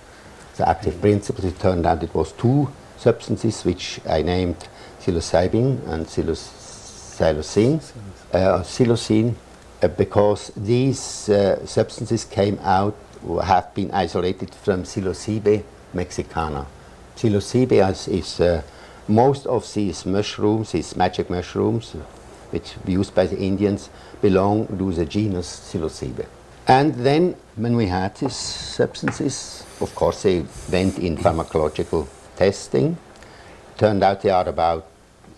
[0.55, 1.45] the active principles.
[1.45, 4.67] It turned out it was two substances which I named
[4.99, 6.60] psilocybin and psilocybin
[7.21, 7.79] psilocin,
[8.33, 9.35] uh, psilocin
[9.83, 12.95] uh, because these uh, substances came out,
[13.43, 16.65] have been isolated from Psilocybe mexicana.
[17.15, 18.63] Psilocybe is, is
[19.07, 21.91] most of these mushrooms, these magic mushrooms,
[22.49, 23.89] which used by the Indians,
[24.21, 26.25] belong to the genus psilocybe.
[26.67, 32.97] And then, when we had these substances, of course, they went in pharmacological testing.
[33.77, 34.90] Turned out they are about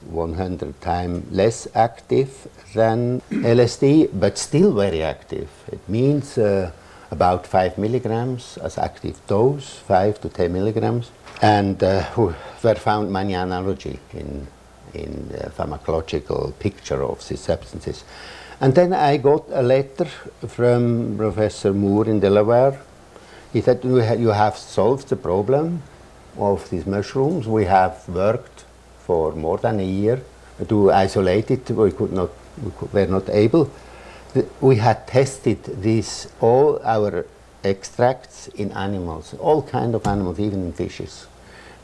[0.10, 5.50] 100 times less active than LSD, but still very active.
[5.72, 6.72] It means uh,
[7.12, 11.12] about 5 milligrams as active dose, 5 to 10 milligrams.
[11.42, 12.04] And uh,
[12.78, 14.48] found many analogy in,
[14.94, 18.04] in the pharmacological picture of these substances.
[18.62, 20.06] And then I got a letter
[20.48, 22.80] from Professor Moore in Delaware.
[23.52, 25.84] He said, you have solved the problem
[26.38, 27.48] of these mushrooms.
[27.48, 28.53] We have worked
[29.06, 30.22] for more than a year
[30.68, 31.70] to isolate it.
[31.70, 32.30] We could not,
[32.64, 33.70] we could, were not able.
[34.62, 37.26] We had tested these, all our
[37.64, 41.28] extracts in animals, all kind of animals, even in fishes.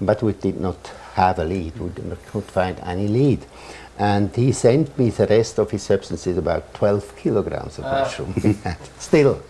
[0.01, 1.77] But we did not have a lead.
[1.77, 3.45] We did not could find any lead.
[3.97, 8.03] And he sent me the rest of his substances, about 12 kilograms of uh.
[8.03, 8.34] mushroom.
[8.97, 9.43] Still,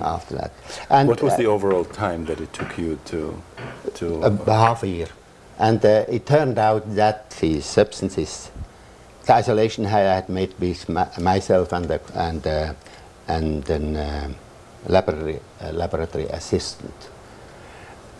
[0.00, 0.52] after that.
[0.88, 3.42] And what was uh, the overall time that it took you to?
[3.94, 5.08] to uh, half a year.
[5.60, 8.50] And uh, it turned out that the substances,
[9.26, 12.74] the isolation I had made with my, myself and, the, and, uh,
[13.28, 14.32] and an uh,
[14.88, 15.38] laboratory,
[15.72, 17.10] laboratory assistant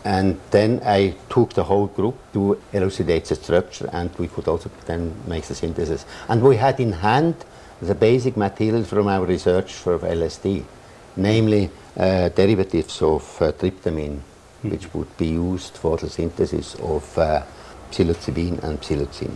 [0.05, 4.70] and then I took the whole group to elucidate the structure, and we could also
[4.87, 6.07] then make the synthesis.
[6.29, 7.35] And we had in hand
[7.83, 10.64] the basic material from our research for LSD,
[11.16, 14.20] namely uh, derivatives of uh, tryptamine,
[14.62, 14.70] mm.
[14.70, 17.42] which would be used for the synthesis of uh,
[17.90, 19.32] psilocybin and psilocin.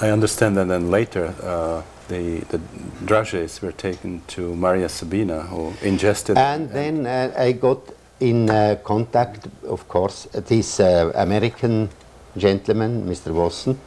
[0.00, 2.58] I understand that then later uh, the, the
[3.04, 6.38] dragees were taken to Maria Sabina, who ingested.
[6.38, 7.80] And, and then uh, I got
[8.20, 11.88] in uh, contact, of course, this uh, American
[12.36, 13.32] gentleman, Mr.
[13.32, 13.78] Wasson.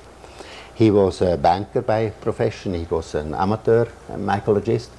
[0.75, 2.73] He was a banker by profession.
[2.73, 4.89] He was an amateur mycologist.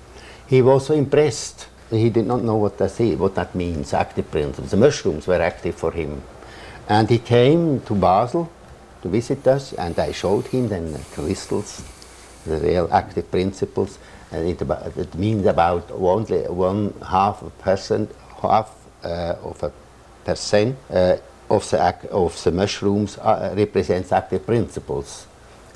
[0.46, 1.66] He was impressed.
[1.92, 4.70] He did not know what that, what that means, active principles.
[4.70, 6.22] The mushrooms were active for him.
[6.88, 8.50] And he came to Basel
[9.02, 11.84] to visit us, and I showed him then the crystals,
[12.46, 13.98] the real active principles.
[14.30, 14.62] And it,
[14.96, 18.74] it means about only one half a percent, half
[19.04, 19.72] uh, of a
[20.24, 21.16] percent uh,
[21.50, 25.26] of the, of the mushrooms uh, represents active principles.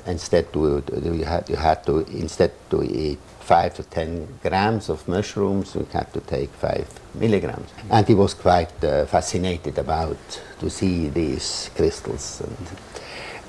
[0.07, 5.07] Instead, to, you, had, you had to instead to eat five to ten grams of
[5.07, 7.69] mushrooms, we had to take five milligrams.
[7.89, 10.17] And he was quite uh, fascinated about
[10.59, 12.41] to see these crystals.
[12.41, 12.67] And,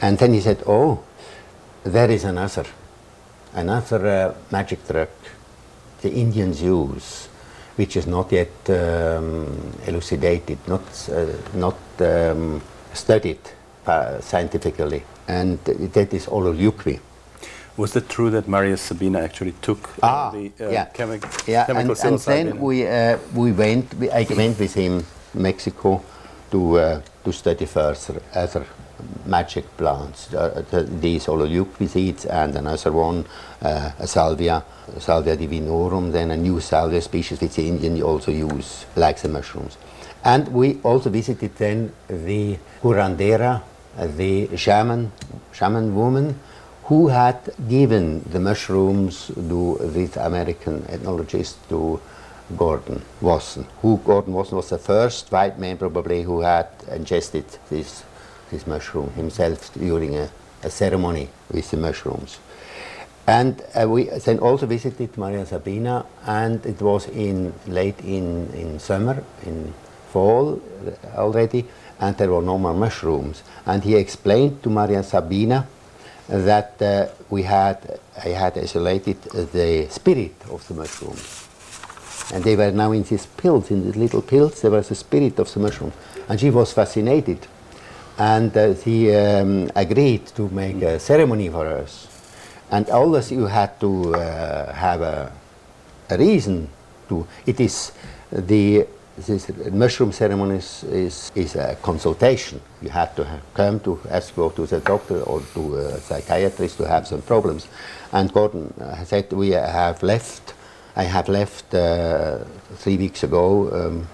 [0.00, 1.02] and then he said, "Oh,
[1.84, 2.66] there is another,
[3.54, 5.08] another uh, magic drug
[6.00, 7.28] the Indians use."
[7.78, 9.46] which is not yet um,
[9.86, 10.82] elucidated, not,
[11.12, 12.60] uh, not um,
[12.92, 13.38] studied
[13.86, 16.98] uh, scientifically, and that is ololiuqui.
[17.78, 20.86] Was it true that Maria Sabina actually took ah, the uh, yeah.
[20.92, 25.06] Chemi yeah, chemical and, and then we, uh, we went, we, I went with him
[25.32, 26.02] Mexico
[26.50, 28.66] to, uh, to study further other
[29.26, 30.64] magic plants, uh,
[31.00, 31.28] these
[31.92, 33.24] seeds and another one,
[33.62, 34.64] uh, a salvia,
[34.98, 39.78] salvia divinorum, then a new salvia species which the Indian also use, like the mushrooms.
[40.24, 43.62] And we also visited then the curandera,
[43.96, 45.12] the shaman,
[45.52, 46.40] shaman woman,
[46.88, 52.00] who had given the mushrooms to this American ethnologist, to
[52.56, 53.66] Gordon Wasson.
[53.82, 58.04] Who Gordon Wasson was the first white man probably who had ingested this
[58.50, 60.30] this mushroom himself during a,
[60.62, 62.38] a ceremony with the mushrooms.
[63.26, 68.78] And uh, we then also visited Maria Sabina, and it was in late in, in
[68.78, 69.74] summer, in
[70.10, 70.62] fall
[71.14, 71.66] already,
[72.00, 73.42] and there were no more mushrooms.
[73.66, 75.68] And he explained to Maria Sabina
[76.28, 81.16] that uh, we had, I had isolated the spirit of the mushroom.
[82.32, 85.38] And they were now in these pills, in these little pills, there was the spirit
[85.38, 85.92] of the mushroom.
[86.28, 87.46] And she was fascinated
[88.18, 92.08] and uh, he um, agreed to make a ceremony for us.
[92.70, 95.32] And always you had to uh, have a,
[96.10, 96.68] a, reason
[97.08, 97.26] to.
[97.46, 97.92] It is
[98.30, 98.86] the
[99.26, 102.60] this mushroom ceremony is, is a consultation.
[102.82, 106.78] You have to have, come to ask go to the doctor or to a psychiatrist
[106.78, 107.68] to have some problems.
[108.12, 110.54] And Gordon uh, said we have left.
[110.96, 112.38] I have left uh,
[112.76, 113.70] three weeks ago.
[113.72, 114.06] Um,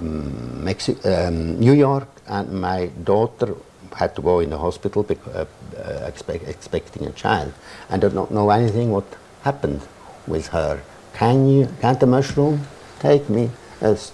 [0.00, 3.54] Mexi um, New York, and my daughter
[3.94, 5.44] had to go in the hospital uh,
[5.76, 7.52] uh, expect, expecting a child.
[7.90, 9.04] I do not know anything what
[9.42, 9.82] happened
[10.26, 10.80] with her.
[11.14, 12.66] Can you, can the mushroom
[12.98, 13.50] take me,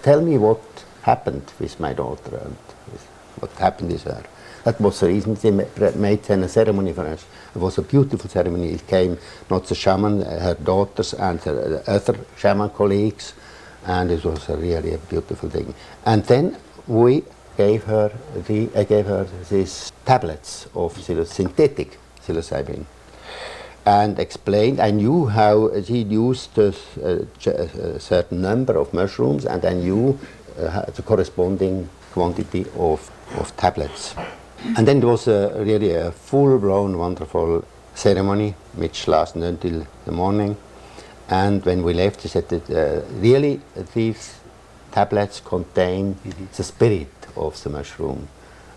[0.02, 0.60] tell me what
[1.02, 2.36] happened with my daughter?
[2.36, 2.56] And
[3.40, 4.24] what happened is her.
[4.64, 7.24] That was the reason they made then a ceremony for us.
[7.54, 8.72] It was a beautiful ceremony.
[8.72, 9.18] It came
[9.50, 13.34] not the shaman, her daughters and her other shaman colleagues,
[13.84, 15.74] and it was a really a beautiful thing.
[16.04, 16.56] And then
[16.88, 17.22] we
[17.56, 22.86] gave her the, I gave her these tablets of synthetic psilocybin
[23.86, 24.80] and explained.
[24.80, 30.18] I knew how he used a, a, certain number of mushrooms, and I knew
[30.58, 34.14] uh, the corresponding quantity of, of tablets.
[34.76, 37.64] And then there was a, really a full-blown, wonderful
[37.94, 40.56] ceremony, which lasted until the morning.
[41.28, 43.60] And when we left, he said that uh, really
[43.94, 44.40] these
[44.90, 46.46] tablets contain mm-hmm.
[46.56, 48.28] the spirit of the mushroom.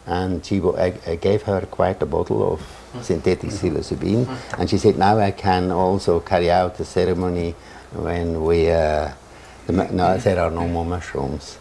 [0.09, 2.59] And she, I, I gave her quite a bottle of
[3.03, 4.27] synthetic psilocybin.
[4.57, 7.53] And she said, now I can also carry out the ceremony
[7.93, 9.11] when we, uh,
[9.67, 11.59] the, no, there are no more mushrooms.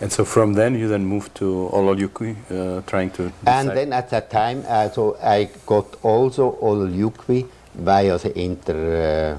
[0.00, 3.32] And so from then you then moved to Ololiuqui, uh, trying to.
[3.46, 9.38] And then at that time, uh, so I got also Ololiuqui via the inter,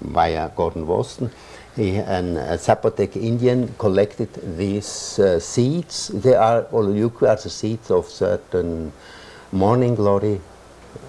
[0.00, 1.30] via Gordon Wasson.
[1.76, 6.06] A Zapotec Indian collected these uh, seeds.
[6.14, 8.92] They are Ololiuqui are the seeds of certain
[9.50, 10.40] morning glory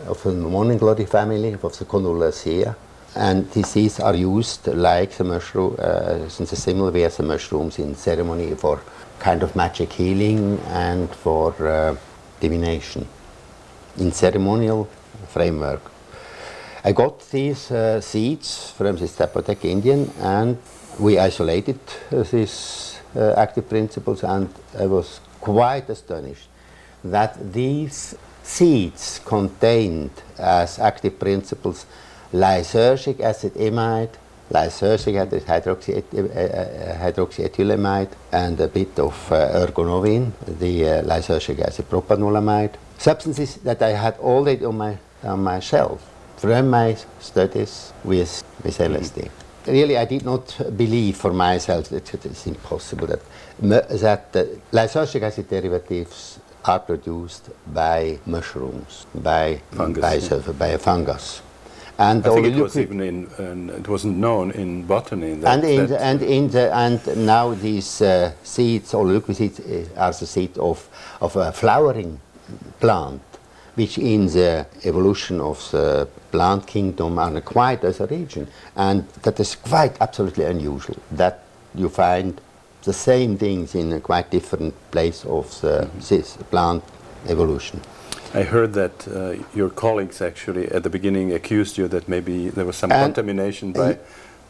[0.07, 2.76] of the morning glory family of the Convolvulaceae.
[3.16, 7.24] And these seeds are used like the mushroom, uh, since the similar way as the
[7.24, 8.82] mushrooms in ceremony for
[9.20, 11.95] kind of magic healing and for uh,
[12.39, 13.07] divination
[13.97, 14.89] in ceremonial
[15.28, 15.95] framework.
[16.86, 20.56] I got these uh, seeds from this Zapotec Indian and
[21.00, 21.80] we isolated
[22.12, 26.48] uh, these uh, active principles and I was quite astonished
[27.04, 28.14] that these
[28.44, 31.88] seeds contained as active principles
[32.32, 34.14] lysergic acid amide,
[34.52, 41.90] lysergic acid hydroxy, uh, uh, hydroxyethylamide, and a bit of uh, ergonovin, the lysergic acid
[41.90, 42.76] propanolamide.
[43.00, 48.78] Substances that I had already on my, on my shelf from my studies with, with
[48.78, 49.30] LSD.
[49.68, 53.22] Really, I did not believe for myself that it is impossible that,
[53.60, 60.30] that uh, lysergic acid derivatives are produced by mushrooms, by, fungus.
[60.30, 61.42] by, by a fungus.
[61.98, 65.36] And I think it was even in, it wasn't known in botany.
[65.36, 69.88] That, and in the, and in the, and now these uh, seeds, ololiuqui seeds, uh,
[69.96, 70.90] are the seed of
[71.22, 72.20] of a flowering
[72.82, 73.22] plant,
[73.76, 79.39] which in the evolution of the plant kingdom are quite as a region, and that
[79.39, 82.41] is quite absolutely unusual that you find
[82.84, 86.43] the same things in a quite different place of the mm -hmm.
[86.49, 86.84] plant
[87.28, 87.80] evolution.
[88.36, 92.65] I heard that uh, your colleagues actually at the beginning accused you that maybe there
[92.65, 93.97] was some and contamination by,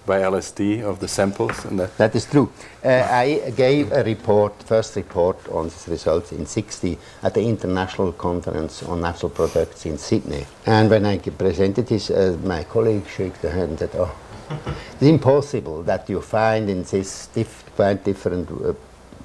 [0.06, 1.66] by LSD of the samples.
[1.66, 2.52] And that, that is true.
[2.84, 8.12] Uh, I gave a report, first report on these results in 60 at the International
[8.12, 10.46] Conference on Natural Products in Sydney.
[10.66, 14.16] And when I presented this, uh, my colleague shook the hand and said, oh,
[14.94, 18.74] it's impossible that you find in this diff quite different uh,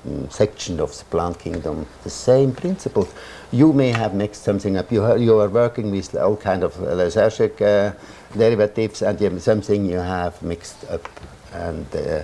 [0.07, 3.13] mm, section of the plant kingdom the same principles
[3.53, 4.91] you may have mixed something up.
[4.93, 7.95] You, you are working with all kind of lysergic uh,
[8.37, 11.09] derivatives, and you something you have mixed up,
[11.53, 12.23] and uh,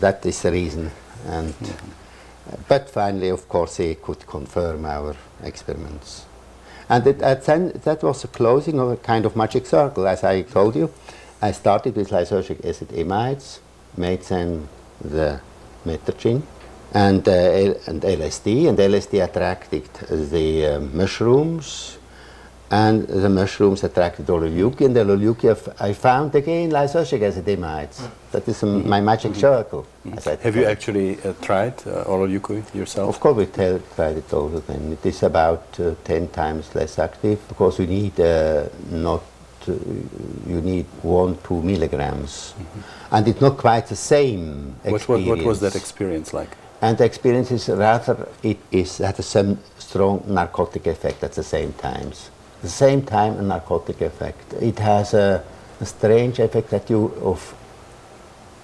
[0.00, 0.90] that is the reason.
[1.28, 2.58] And mm -hmm.
[2.68, 6.26] but finally, of course, they could confirm our experiments.
[6.88, 10.42] And it, then that was the closing of a kind of magic circle, as I
[10.42, 10.90] told you.
[11.42, 13.60] I started with lysergic acid amides,
[13.96, 14.68] made then
[15.00, 15.40] the
[15.84, 16.42] Methergine,
[16.92, 19.84] and, uh, and LSD, and LSD attracted
[20.30, 21.95] the uh, mushrooms,
[22.70, 28.00] and the mushrooms attracted the Ololiuqui, and the Ololiuqui I found again lysergic acid amides.
[28.00, 28.10] Mm.
[28.32, 29.40] That is um, my magic mm -hmm.
[29.40, 29.84] circle.
[30.04, 30.42] Mm -hmm.
[30.42, 33.08] Have you actually uh, tried uh, Ololiuqui yourself?
[33.08, 33.46] Of course, we
[33.96, 34.92] tried it all the time.
[34.92, 38.26] It is about uh, 10 times less active because you need uh,
[38.90, 39.22] not
[39.68, 39.74] uh,
[40.52, 42.54] you need one, two milligrams.
[42.58, 43.14] Mm -hmm.
[43.14, 44.44] And it's not quite the same
[44.82, 46.50] what, what, what was that experience like?
[46.80, 51.72] And the experience is rather, it is has some strong narcotic effect at the same
[51.72, 52.30] times.
[52.56, 54.54] At the same time, a narcotic effect.
[54.54, 55.44] It has a,
[55.78, 57.54] a strange effect that you, of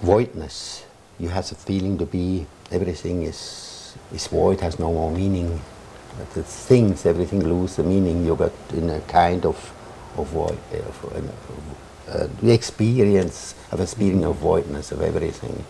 [0.01, 0.83] voidness.
[1.19, 5.61] You have a feeling to be, everything is, is void, has no more meaning.
[6.33, 8.25] The things, everything lose the meaning.
[8.25, 9.57] You got in a kind of,
[10.17, 11.45] of void, of,
[12.09, 15.63] uh, the experience of a feeling of voidness of everything.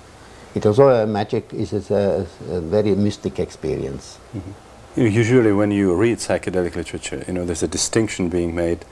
[0.55, 4.17] It also a magic is a, a very mystic experience.
[4.33, 4.72] Mm -hmm.
[4.95, 8.85] Usually, when you read psychedelic literature, you know there's a distinction being made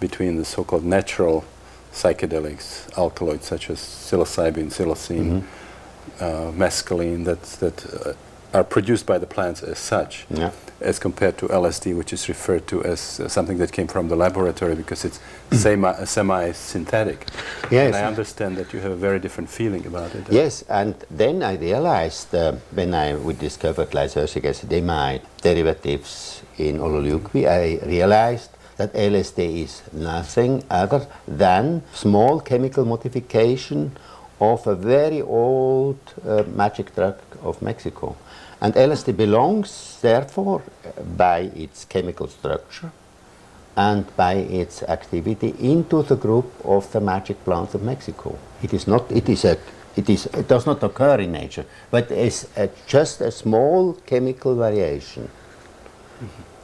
[0.00, 1.44] between the so-called natural
[1.92, 5.42] psychedelics, alkaloids such as psilocybin, psilocin, mm
[6.18, 6.48] -hmm.
[6.48, 8.12] uh, mescaline, that that uh,
[8.54, 10.50] are produced by the plants as such, Yeah.
[10.80, 14.16] as compared to LSD, which is referred to as uh, something that came from the
[14.16, 15.20] laboratory because it's
[15.52, 17.26] semi, semi-synthetic.
[17.70, 17.86] Yes.
[17.94, 20.24] And I understand that you have a very different feeling about it.
[20.30, 26.78] Yes, and then I realized uh, when I we discovered lysergic acid amide derivatives in
[26.78, 33.96] ololiuqui, I realized that LSD is nothing other than small chemical modification
[34.38, 38.16] of a very old uh, magic drug of Mexico.
[38.60, 40.62] And LSD belongs, therefore,
[41.16, 42.90] by its chemical structure
[43.76, 48.38] and by its activity into the group of the magic plants of Mexico.
[48.62, 49.58] It is not, it is a,
[49.94, 54.56] it is, it does not occur in nature, but it's a, just a small chemical
[54.56, 55.28] variation.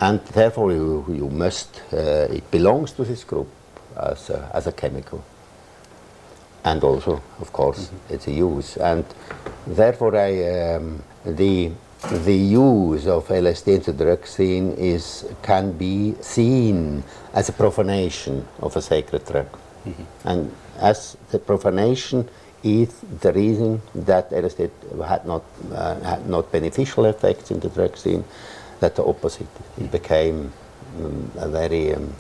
[0.01, 3.49] And therefore you, you must, uh, it belongs to this group
[3.95, 5.23] as a, as a chemical.
[6.65, 8.77] And also, of course, it's use.
[8.77, 9.05] And
[9.67, 11.73] therefore I, um, the,
[12.25, 17.03] the use of LSD in the drug scene is, can be seen
[17.35, 19.49] as a profanation of a sacred drug.
[20.25, 22.29] And as the profanation
[22.63, 22.91] is
[23.21, 24.71] the reason that LSD
[25.05, 25.43] had not,
[25.73, 28.25] uh, had not beneficial effects in the drug scene,
[28.79, 29.49] that the opposite.
[29.79, 30.53] It became
[30.99, 32.13] um, a very, um,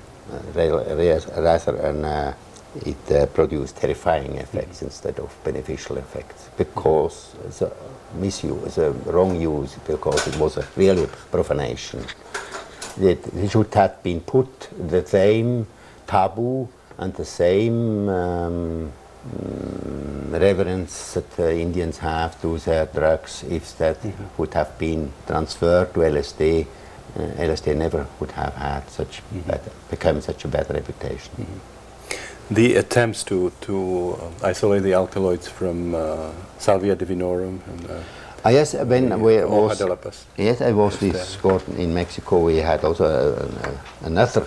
[0.54, 2.34] ra- ra- rather an, uh,
[2.74, 7.72] it uh, produced terrifying effects instead of beneficial effects because the
[8.14, 12.04] misuse, the wrong use, because it was a really profanation.
[13.00, 15.66] It, it should have been put the same
[16.06, 16.68] taboo
[16.98, 18.92] and the same um,
[19.26, 23.98] mm, reverence that the Indians have to their drugs if that
[24.36, 26.66] would have been transferred to LSD.
[27.14, 31.46] Uh, LSD never would have had such better, become such a bad reputation.
[32.50, 38.00] The attempts to, to uh, isolate the alkaloids from uh, Salvia divinorum and uh,
[38.44, 39.80] Ah, yes, when we was
[40.36, 42.40] yes, I was with Gordon in Mexico.
[42.40, 43.70] We had also uh, uh,
[44.02, 44.44] another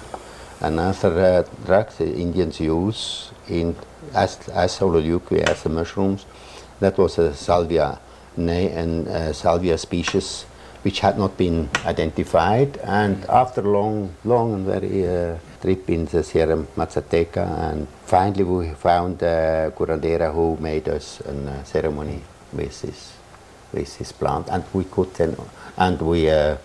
[0.59, 3.73] another uh, drug the Indians use in
[4.13, 6.25] as as ololiuqui as the mushrooms.
[6.81, 7.97] That was a salvia,
[8.35, 10.45] and uh, salvia species
[10.83, 12.77] which had not been identified.
[12.83, 19.23] And after long, long and very trip in the Sierra Mazateca, and finally we found
[19.23, 22.21] uh, curandera who made us a uh, ceremony
[22.53, 23.13] with this
[23.73, 25.35] with this plant, and we could then,
[25.77, 26.55] and we uh,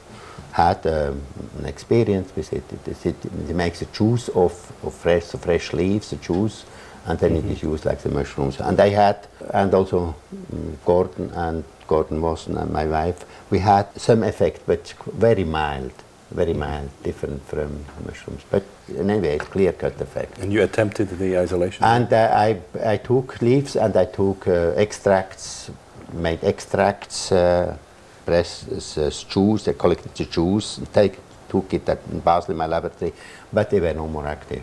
[0.52, 1.22] had um,
[1.58, 2.64] an experience with it.
[2.86, 6.64] It, it, it makes a juice of, of fresh, fresh leaves, a juice,
[7.06, 8.60] and then it is used like the mushrooms.
[8.60, 13.86] And I had, and also mm, Gordon and Gordon Wasson and my wife, we had
[13.96, 15.92] some effect, but very mild,
[16.30, 18.42] very mild, different from mushrooms.
[18.50, 18.62] But
[18.96, 20.38] anyway, it's clear cut effect.
[20.38, 21.84] And you attempted the isolation?
[21.84, 25.70] And uh, I, I took leaves and I took uh, extracts,
[26.12, 27.76] made extracts, uh,
[28.24, 31.18] press uh, juice, I collected the juice, take,
[31.48, 33.12] took it at in Basel in my laboratory,
[33.52, 34.62] but they were no more active.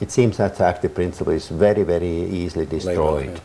[0.00, 3.40] It seems that the active principle is very, very easily destroyed.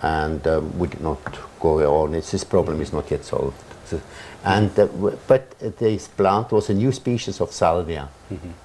[0.00, 1.20] And um, we did not
[1.60, 2.14] go on.
[2.14, 3.62] It's, this problem is not yet solved.
[3.84, 4.00] So-
[4.44, 4.86] and uh,
[5.26, 8.08] but this plant was a new species of salvia,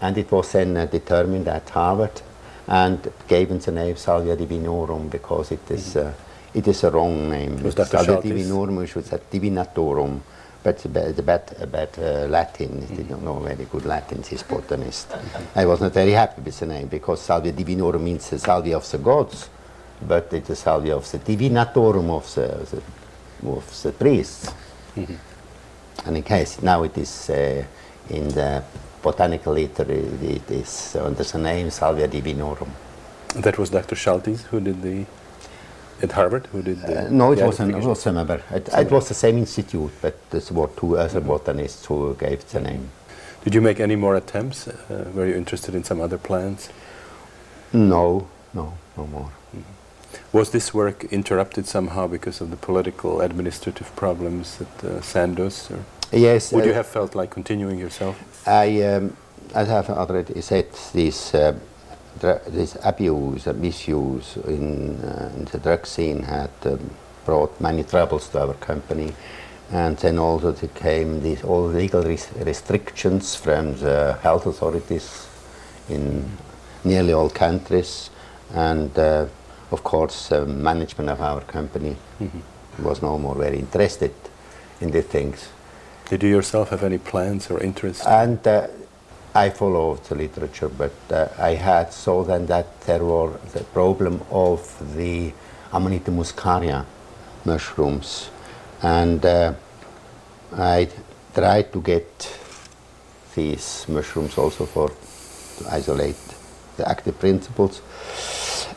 [0.01, 2.21] and it was then uh, determined at Harvard
[2.67, 6.13] and given the name Salvia divinorum because it is uh,
[6.53, 7.57] it is a wrong name.
[8.05, 10.19] Salvia divinorum which was a divinatorum,
[10.63, 12.85] but it's a bad, bad, bad uh, Latin.
[12.87, 15.11] He didn't know very good Latin, this botanist.
[15.55, 18.89] I was not very happy with the name because Salvia divinorum means the salvia of
[18.89, 19.49] the gods,
[20.01, 24.51] but it's salvia of the divinatorum of the, of the, of the priests.
[26.05, 27.63] And in case now it is uh,
[28.09, 28.63] in the
[29.01, 29.91] botanical literature,
[30.21, 32.69] it is under the name Salvia divinorum.
[33.35, 33.95] That was Dr.
[33.95, 35.05] Schultes who did the,
[36.01, 37.05] at Harvard, who did the.
[37.05, 38.43] Uh, no, it was, an, it was another.
[38.51, 42.59] It, it was the same institute, but there were two other botanists who gave the
[42.59, 42.89] name.
[43.43, 44.67] Did you make any more attempts?
[44.67, 46.69] Uh, were you interested in some other plants?
[47.73, 49.31] No, no, no more.
[50.33, 55.69] Was this work interrupted somehow because of the political administrative problems at uh, Sandoz?
[55.69, 58.17] Or Yes, would uh, you have felt like continuing yourself?
[58.47, 59.15] I, um,
[59.53, 61.55] as I have already said, this, uh,
[62.19, 66.89] this abuse and misuse in, uh, in the drug scene had um,
[67.25, 69.13] brought many troubles to our company.
[69.71, 75.27] And then also there came these all legal res- restrictions from the health authorities
[75.89, 76.25] in
[76.83, 78.09] nearly all countries.
[78.55, 79.27] And uh,
[79.73, 81.95] of course, uh, management of our company
[82.79, 84.13] was no more very interested
[84.79, 85.49] in these things.
[86.09, 88.05] Did you yourself have any plans or interests?
[88.05, 88.67] And uh,
[89.33, 94.21] I followed the literature, but uh, I had saw then that there were the problem
[94.29, 94.59] of
[94.95, 95.33] the
[95.71, 96.85] Amanita muscaria
[97.43, 98.29] mushrooms,
[98.83, 99.53] and uh,
[100.55, 100.87] I
[101.33, 102.39] tried to get
[103.35, 106.21] these mushrooms also for to isolate
[106.77, 107.81] the active principles.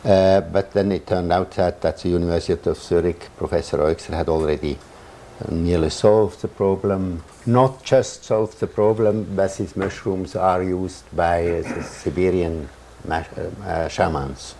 [0.06, 4.28] Uh, but then it turned out that at the University of Zurich, Professor Eugster had
[4.28, 4.78] already
[5.40, 7.24] uh, nearly solved the problem.
[7.44, 12.68] Not just solved the problem, but these mushrooms are used by uh, the Siberian
[13.10, 13.24] uh,
[13.64, 14.54] uh, shamans.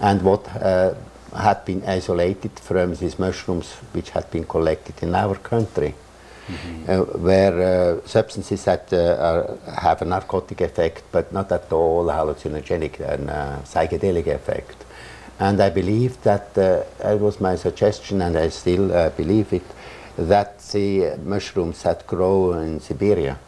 [0.00, 5.94] And what had been isolated from these mushrooms, which had been collected in our country,
[6.88, 12.06] uh, where uh, substances that uh, are, have a narcotic effect, but not at all
[12.06, 14.84] hallucinogenic and uh, psychedelic effect.
[15.38, 19.64] And I believe that uh, it was my suggestion, and I still uh, believe it,
[20.16, 23.38] that the mushrooms that grow in Siberia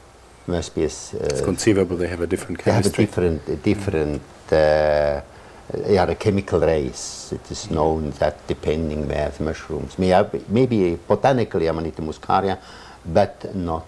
[0.46, 3.56] must be as, It's uh, conceivable they have a different they have a different, a
[3.56, 4.22] different
[4.52, 5.20] uh,
[5.72, 7.32] they are a chemical race.
[7.32, 10.12] It is known that depending where the mushrooms, may
[10.48, 12.58] maybe botanically Amanita muscaria,
[13.06, 13.86] but not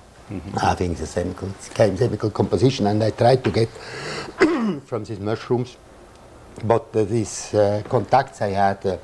[0.61, 1.35] having the same
[1.75, 2.87] chemical, composition.
[2.87, 3.69] And I tried to get
[4.87, 5.77] from these mushrooms,
[6.65, 8.99] but uh, these uh, contacts I had, uh,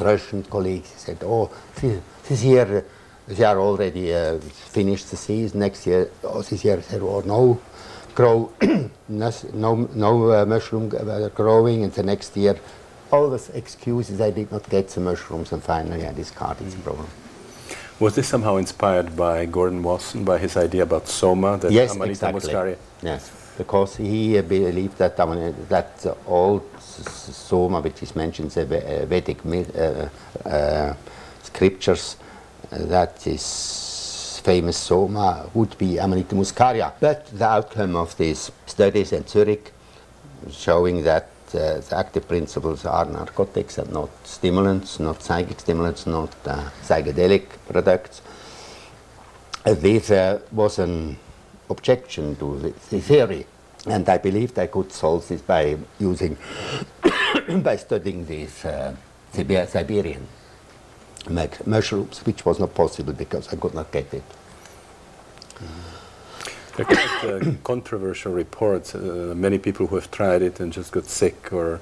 [0.00, 2.84] Russian colleagues said, oh, this, this year
[3.26, 5.60] they are already uh, finished the season.
[5.60, 7.60] Next year, oh, this year there were no
[8.14, 8.52] grow,
[9.08, 9.30] no,
[9.94, 12.58] no, uh, mushroom uh, growing, and the next year,
[13.10, 17.06] all those excuses I did not get the mushrooms, and finally I discarded the problem.
[18.00, 22.28] Was this somehow inspired by Gordon Wasson, by his idea about soma, that yes, Amanita
[22.28, 22.52] exactly.
[22.52, 22.76] muscaria?
[23.02, 28.16] Yes, because he uh, believed that mean, that the old s- s- soma, which is
[28.16, 30.94] mentioned in the uh, Vedic uh, uh,
[31.44, 32.16] scriptures,
[32.72, 33.24] uh, that
[34.42, 36.92] famous soma would be Amanita muscaria.
[36.98, 39.72] But the outcome of these studies in Zurich,
[40.50, 46.34] showing that uh, the active principles are narcotics and not stimulants, not psychic stimulants, not
[46.46, 48.22] uh, psychedelic products.
[49.64, 51.16] Uh, this uh, was an
[51.70, 53.46] objection to the, the theory,
[53.86, 56.36] and I believed I could solve this by using,
[57.62, 58.94] by studying these uh,
[59.32, 60.26] Siber- Siberian
[61.66, 64.22] mushrooms, which was not possible because I could not get it.
[65.60, 65.93] Are
[66.84, 68.94] quite uh, controversial reports.
[68.94, 71.80] Uh, many people who have tried it and just got sick or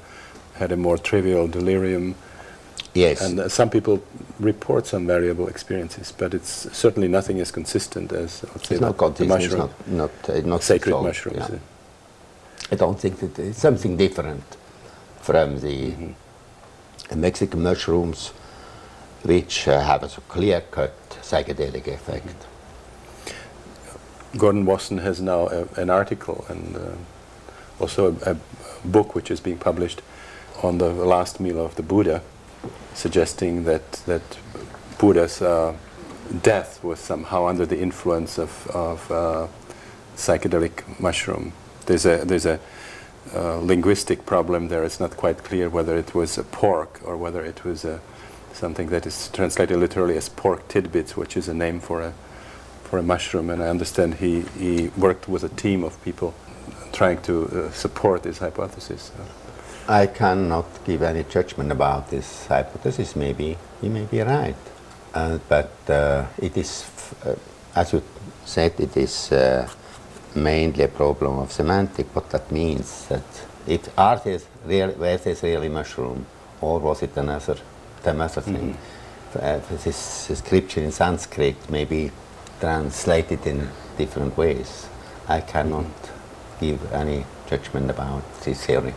[0.54, 2.14] had a more trivial delirium.
[2.94, 4.02] Yes, And uh, some people
[4.38, 8.98] report some variable experiences, but it's certainly nothing as consistent as let's say it's not
[8.98, 11.48] consistent, it's mushroom, not, not, uh, not sacred solved, mushrooms.
[11.48, 11.58] yeah.
[12.70, 14.44] I don't think that it's something different
[15.22, 15.94] from the
[17.14, 18.28] Mexican mushrooms,
[19.22, 22.46] which uh, have a clear-cut psychedelic effect.
[24.36, 26.80] Gordon Wasson has now a, an article and uh,
[27.80, 28.36] also a, a
[28.84, 30.02] book which is being published
[30.62, 32.22] on the last meal of the Buddha,
[32.94, 34.22] suggesting that that
[34.98, 35.74] Buddha's uh,
[36.42, 39.46] death was somehow under the influence of, of uh,
[40.16, 41.52] psychedelic mushroom.
[41.86, 42.60] There's a there's a
[43.34, 44.84] uh, linguistic problem there.
[44.84, 48.00] It's not quite clear whether it was a pork or whether it was a,
[48.52, 52.12] something that is translated literally as pork tidbits, which is a name for a
[52.92, 56.34] for a mushroom, and I understand he, he worked with a team of people
[56.92, 59.10] trying to uh, support this hypothesis.
[59.88, 63.16] I cannot give any judgment about this hypothesis.
[63.16, 64.62] Maybe he may be right,
[65.14, 67.34] uh, but uh, it is, f- uh,
[67.80, 68.02] as you
[68.44, 69.66] said, it is uh,
[70.34, 72.14] mainly a problem of semantic.
[72.14, 73.24] What that means that
[73.66, 76.26] it are this real, were this really mushroom,
[76.60, 77.56] or was it another,
[78.04, 78.76] another thing?
[79.34, 81.86] Uh, this scripture in Sanskrit may
[82.62, 84.88] be translated in different ways.
[85.28, 85.86] I cannot
[86.60, 88.94] give any judgment about this theory.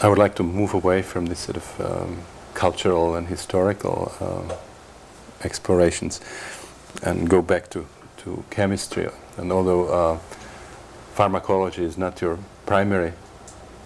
[0.00, 2.18] I would like to move away from this sort of um,
[2.54, 4.54] cultural and historical uh,
[5.44, 6.20] explorations
[7.02, 7.86] and go back to,
[8.18, 9.08] to chemistry.
[9.38, 10.18] And although uh,
[11.14, 13.12] pharmacology is not your primary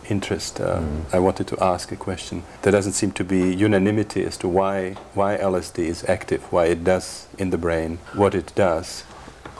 [0.09, 0.81] interest, uh,
[1.13, 2.43] I wanted to ask a question.
[2.63, 6.85] There doesn't seem to be unanimity as to why, why LSD is active, why it
[6.85, 9.05] does in the brain, what it does.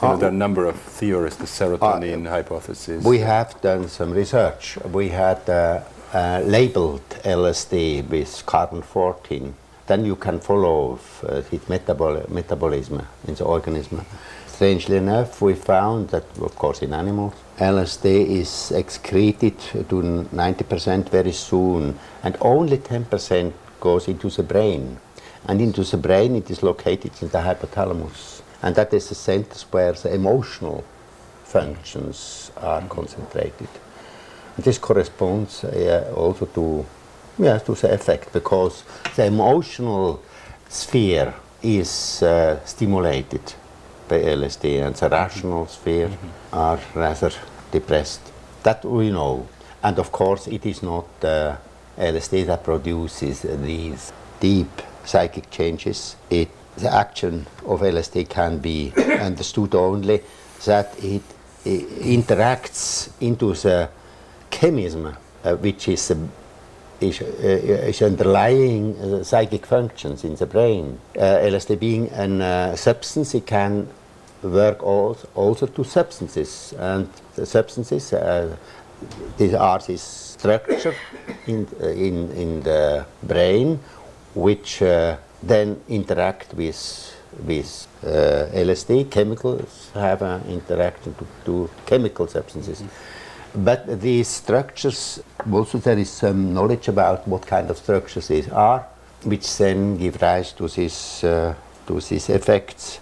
[0.01, 3.03] You know, Uh, there are a number of theories, the serotonin hypothesis.
[3.03, 4.77] We have done some research.
[4.91, 5.81] We had uh,
[6.13, 9.53] uh, labeled LSD with carbon 14.
[9.87, 14.05] Then you can follow uh, its metabol- metabolism in the organism.
[14.47, 18.05] Strangely enough, we found that, of course, in animals, LSD
[18.39, 23.51] is excreted to 90% very soon, and only 10%
[23.81, 24.97] goes into the brain.
[25.45, 28.41] And into the brain, it is located in the hypothalamus.
[28.63, 30.85] And that is the center where the emotional
[31.43, 33.69] functions are concentrated.
[34.55, 36.85] And this corresponds uh, also to,
[37.37, 38.83] yeah, to the effect because
[39.17, 40.21] the emotional
[40.69, 43.53] sphere is uh, stimulated
[44.09, 46.09] by LSD, and the rational sphere
[46.51, 47.31] are rather
[47.71, 48.21] depressed.
[48.63, 49.47] That we know.
[49.81, 51.55] And of course, it is not uh,
[51.97, 56.15] LSD that produces these deep psychic changes.
[56.29, 60.21] It, the action of LSD can be understood only
[60.65, 61.21] that it,
[61.63, 63.89] it interacts into the
[64.51, 66.17] chemism, uh, which is, uh,
[66.99, 67.25] is, uh,
[67.87, 70.99] is underlying psychic functions in the brain.
[71.15, 73.87] Uh, LSD being a substance, it can
[74.43, 78.13] work also, also to substances, and the substances
[79.37, 80.95] these are this structure
[81.47, 83.79] in, in, in the brain
[84.35, 87.15] which uh, then interact with,
[87.45, 89.09] with uh, LSD.
[89.09, 92.81] Chemicals have an interaction to, to chemical substances.
[92.81, 93.63] Mm-hmm.
[93.63, 98.85] But these structures, also there is some knowledge about what kind of structures these are,
[99.23, 101.55] which then give rise to, this, uh,
[101.87, 102.99] to these effects.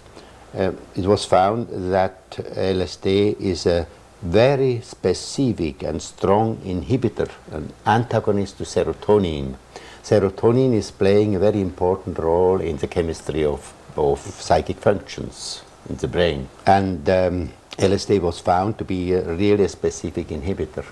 [0.56, 3.86] Uh, it was found that LSD is a
[4.22, 9.54] very specific and strong inhibitor, an antagonist to serotonin.
[10.02, 15.96] Serotonin is playing a very important role in the chemistry of, of psychic functions in
[15.96, 16.48] the brain.
[16.66, 20.84] And um, LSD was found to be a really specific inhibitor.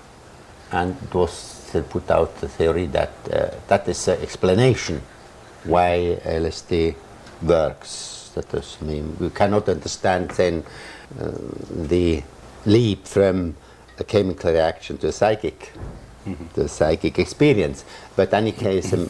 [0.71, 1.57] And it was
[1.89, 5.01] put out the theory that uh, that is the explanation
[5.63, 6.95] why LSD
[7.41, 8.16] works.
[8.37, 10.63] That does mean we cannot understand then
[11.19, 11.31] uh,
[11.71, 12.21] the
[12.65, 13.55] leap from
[13.97, 15.73] a chemical reaction to a psychic,
[16.23, 16.47] mm-hmm.
[16.53, 17.83] to a psychic experience.
[18.15, 19.09] But in any case, the,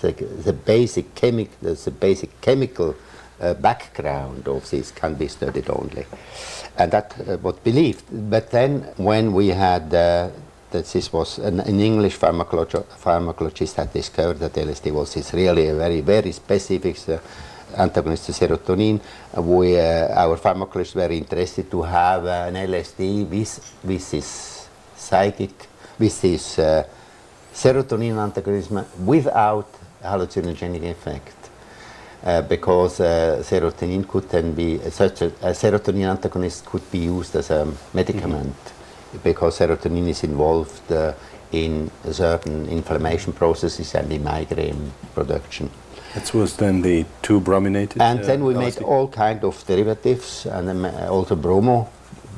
[0.00, 2.94] the, the, basic chemic, the basic chemical
[3.40, 6.06] uh, background of this can be studied only,
[6.78, 8.04] and that uh, was believed.
[8.30, 10.30] But then, when we had uh,
[10.70, 15.74] that this was an, an English pharmacologist had discovered that LSD was this really a
[15.74, 17.18] very very specific uh,
[17.76, 19.00] antagonist to serotonin.
[19.36, 25.68] We, uh, our pharmacologists were interested to have uh, an LSD with, with this psychic,
[25.98, 26.84] with this uh,
[27.52, 29.68] serotonin antagonism without
[30.02, 31.36] hallucinogenic effect.
[32.24, 37.34] Uh, because uh, serotonin could then be such a, a, serotonin antagonist could be used
[37.34, 39.18] as a medicament mm-hmm.
[39.24, 41.12] because serotonin is involved uh,
[41.50, 45.68] in certain inflammation processes and in migraine production.
[46.14, 48.02] That was then the two brominated.
[48.02, 48.58] And uh, then we LSD.
[48.58, 51.88] made all kind of derivatives and also bromo,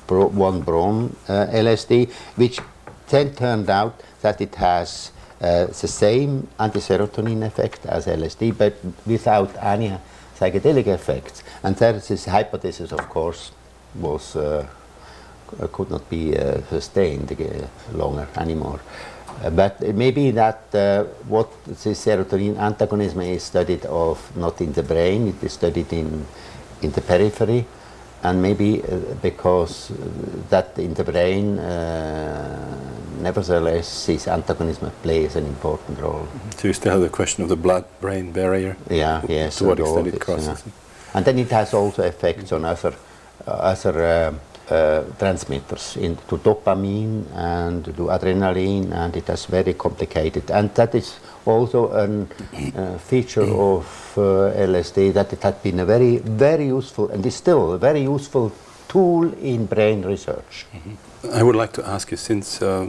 [0.07, 2.61] bro, one brom uh, LSD, which
[3.09, 5.11] then turned out that it has
[5.41, 8.75] uh, the same anti-serotonin effect as LSD, but
[9.07, 9.93] without any
[10.39, 11.43] psychedelic effects.
[11.63, 13.51] And there, this hypothesis, of course,
[13.95, 14.67] was uh,
[15.73, 18.81] could not be uh, sustained uh, longer anymore.
[19.43, 24.83] Uh, but maybe that uh, what the serotonin antagonism is studied of not in the
[24.83, 26.27] brain, it is studied in,
[26.83, 27.67] in the periphery,
[28.23, 29.93] and maybe uh, because
[30.49, 31.57] that in the brain,
[33.21, 36.27] nevertheless, this antagonism plays an important role.
[36.57, 38.77] So you still have the question of the blood-brain barrier?
[38.91, 39.59] Yeah, yes.
[39.59, 40.63] To what extent it crosses?
[40.67, 40.73] Yeah.
[41.15, 42.95] And then it has also effects on other,
[43.47, 50.51] uh, other um, uh, transmitters into dopamine and to adrenaline, and it is very complicated.
[50.51, 52.07] And that is also a
[52.77, 57.35] uh, feature of uh, LSD that it had been a very, very useful and is
[57.35, 58.53] still a very useful
[58.89, 60.67] tool in brain research.
[60.73, 61.35] Mm-hmm.
[61.35, 62.89] I would like to ask you, since uh,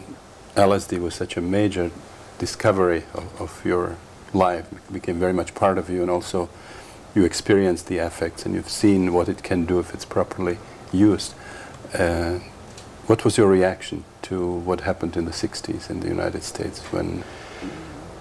[0.55, 1.91] LSD was such a major
[2.37, 3.97] discovery of, of your
[4.33, 6.49] life, became very much part of you, and also
[7.15, 10.57] you experienced the effects and you've seen what it can do if it's properly
[10.91, 11.33] used.
[11.99, 12.39] Uh,
[13.07, 17.23] what was your reaction to what happened in the 60s in the United States when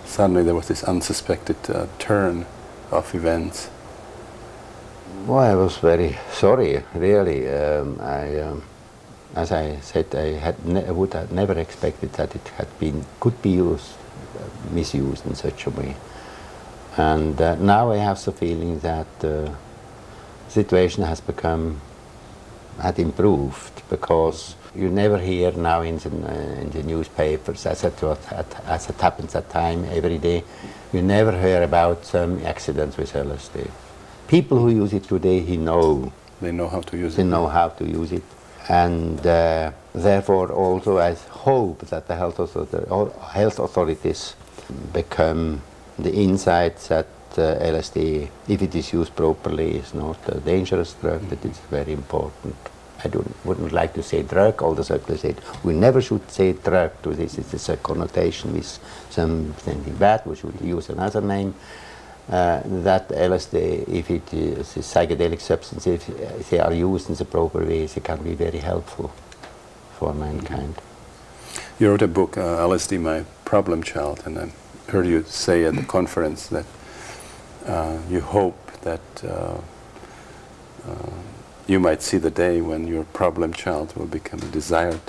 [0.04, 2.46] suddenly there was this unsuspected uh, turn
[2.92, 3.68] of events?
[5.26, 7.48] Well, I was very sorry, really.
[7.48, 8.62] Um, I, um,
[9.34, 10.56] as I said, I had
[10.94, 13.96] would have never expected that it had been could be used,
[14.38, 15.96] uh, misused in such a way.
[16.96, 19.56] And uh, now I have the feeling that the
[20.48, 21.80] situation has become
[22.80, 28.02] had improved because you never hear now in the, uh, in the newspapers, as it,
[28.66, 30.42] as it happens at time every day,
[30.92, 33.70] you never hear about some accidents with LSD.
[34.26, 36.12] People who use it today, he know.
[36.40, 37.24] They know how to use they it.
[37.26, 38.22] They know how to use it.
[38.68, 44.34] And uh, therefore also I hope that the health, health authorities
[44.92, 45.62] become
[45.98, 47.06] the insights that
[47.36, 51.44] LSD, if it is used properly, is not a dangerous drug, -hmm.
[51.44, 52.54] it's very important.
[53.04, 53.08] I
[53.44, 57.38] wouldn't like to say drug, although I said we never should say drug to this.
[57.38, 58.78] It's a connotation with
[59.10, 60.20] something bad.
[60.24, 61.52] We should use another name.
[62.28, 67.24] uh, that LSD, if it is a psychedelic substance, if they are used in the
[67.24, 69.12] proper ways, it can be very helpful
[69.98, 70.74] for mankind.
[71.78, 74.50] You wrote a book, uh, LSD, My Problem Child, and I
[74.90, 76.64] heard you say at the conference that
[77.66, 79.58] uh, you hope that uh,
[80.88, 81.10] uh,
[81.66, 85.00] you might see the day when your problem child will become a desired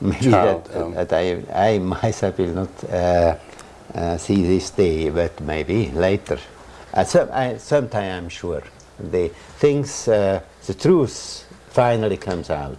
[0.00, 0.64] Maybe child.
[0.66, 3.36] that, um, that I, I myself will not uh,
[3.94, 6.38] uh, see this day, but maybe later.
[6.92, 8.62] At some, I, sometime I'm sure.
[8.98, 9.28] The
[9.58, 12.78] things, uh, the truth finally comes out.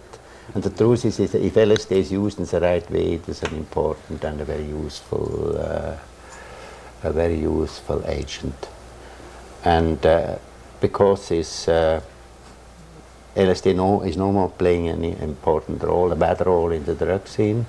[0.54, 3.28] And the truth is, is that if LSD is used in the right way, it
[3.28, 5.96] is an important and a very useful, uh,
[7.02, 8.68] a very useful agent.
[9.64, 10.36] And uh,
[10.80, 12.00] because this uh,
[13.36, 17.26] LSD no, is no more playing any important role, a bad role in the drug
[17.28, 17.66] scene,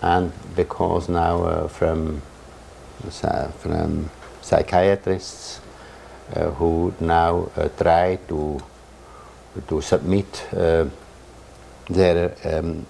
[0.00, 2.22] and because now uh, from
[3.60, 4.10] from
[4.42, 5.60] psychiatrists
[6.34, 8.60] uh, who now uh, try to
[9.68, 10.84] to submit uh,
[11.88, 12.86] their um,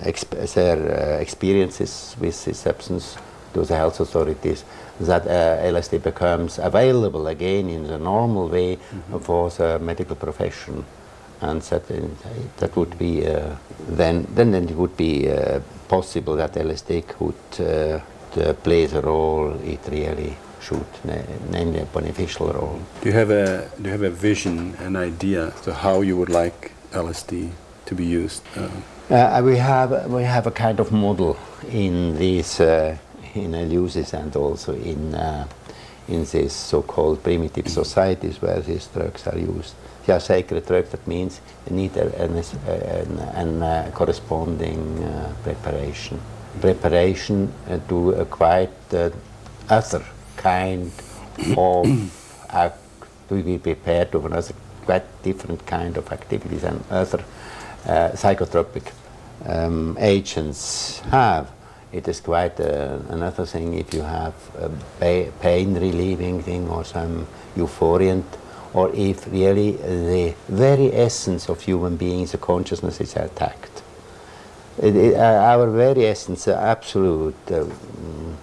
[0.00, 3.16] exp- their experiences with this substance
[3.54, 4.64] to the health authorities,
[5.06, 8.78] that uh, LSD becomes available again in the normal way
[9.20, 10.84] for the medical profession
[11.40, 11.96] and that uh,
[12.58, 13.54] that would be uh,
[13.88, 19.80] then then it would be uh, possible that LSD could uh, play the role it
[19.90, 20.86] really should,
[21.50, 22.78] namely a beneficial role.
[23.02, 26.30] do you have a do you have a vision, an idea to how you would
[26.30, 27.50] like LSD
[27.86, 28.42] to be used?
[28.56, 28.68] Uh,
[29.10, 31.36] Uh, we have we have a kind of model
[31.70, 32.96] in this uh,
[33.34, 35.46] in Eleusis and also in uh,
[36.08, 39.74] in these so-called primitive societies where these drugs are used.
[40.04, 40.90] They are sacred drugs.
[40.90, 46.20] That means you need a, an, an, an uh, corresponding uh, preparation.
[46.60, 49.10] Preparation uh, to a quite uh,
[49.68, 50.04] other
[50.36, 50.90] kind
[51.56, 52.78] of act,
[53.28, 54.54] to be prepared to another
[54.84, 57.24] quite different kind of activities and other
[57.86, 58.92] uh, psychotropic
[59.46, 61.50] um, agents have.
[61.92, 66.84] It is quite uh, another thing if you have a pa- pain relieving thing or
[66.84, 68.24] some euphoriant,
[68.72, 73.82] or if really the very essence of human beings, the consciousness is attacked.
[74.80, 78.34] It, it, uh, our very essence, the absolute, uh, mm,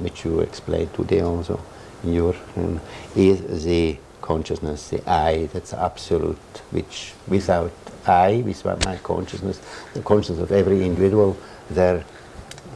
[0.00, 1.58] which you explained today also
[2.04, 2.78] in your, um,
[3.16, 6.36] is the consciousness, the I, that's absolute,
[6.72, 7.72] which without
[8.06, 9.62] I, without my consciousness,
[9.94, 11.38] the consciousness of every individual,
[11.70, 12.04] there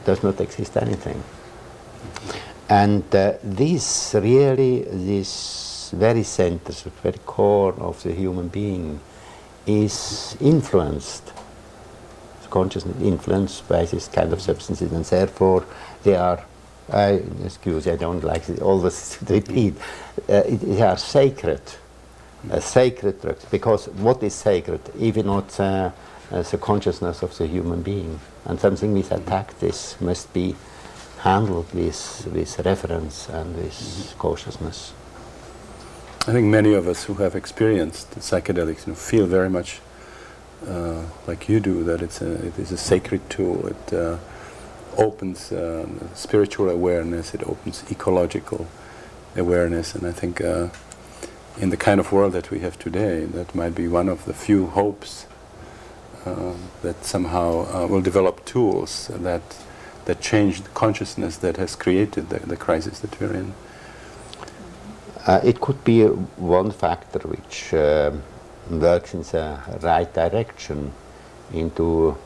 [0.05, 1.23] does not exist anything.
[2.69, 8.99] And uh, this really, this very center, the very core of the human being
[9.65, 11.33] is influenced
[12.53, 15.65] consciousness influenced by this kind of substances, and therefore
[16.03, 16.45] they are.
[16.91, 19.73] I excuse, I don't like it always to repeat.
[20.29, 21.61] Uh, they are sacred,
[22.51, 23.45] uh, sacred drugs.
[23.45, 25.59] Because what is sacred, even not
[26.33, 30.55] uh, the consciousness of the human being, and something with attack this must be
[31.19, 34.93] handled with with reverence and with cautiousness.
[36.27, 39.81] I think many of us who have experienced psychedelics you know, feel very much
[40.67, 43.67] uh, like you do that it's a, it is a sacred tool.
[43.67, 44.17] It uh,
[44.97, 47.33] opens uh, spiritual awareness.
[47.33, 48.67] It opens ecological
[49.35, 50.69] awareness, and I think uh,
[51.59, 54.33] in the kind of world that we have today, that might be one of the
[54.33, 55.27] few hopes
[56.81, 59.41] that somehow uh, will develop tools that
[60.05, 63.53] that change the consciousness that has created the, the crisis that we're in.
[65.25, 67.71] Uh, it could be uh, one factor which
[68.69, 70.91] works in the right direction
[71.53, 72.17] into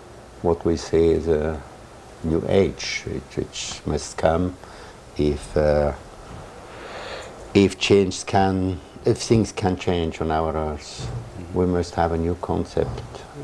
[0.41, 1.61] what we say is a
[2.23, 4.55] new age, which, which must come
[5.17, 5.93] if uh,
[7.53, 11.09] if change can, if things can change on our earth.
[11.53, 13.01] We must have a new concept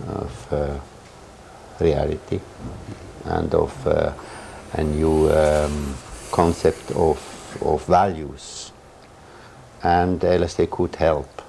[0.07, 0.80] of uh,
[1.80, 2.41] reality
[3.24, 4.11] and of uh,
[4.74, 5.95] a new um,
[6.32, 7.18] concept of,
[7.61, 8.74] of values.
[9.82, 11.41] And LSD could help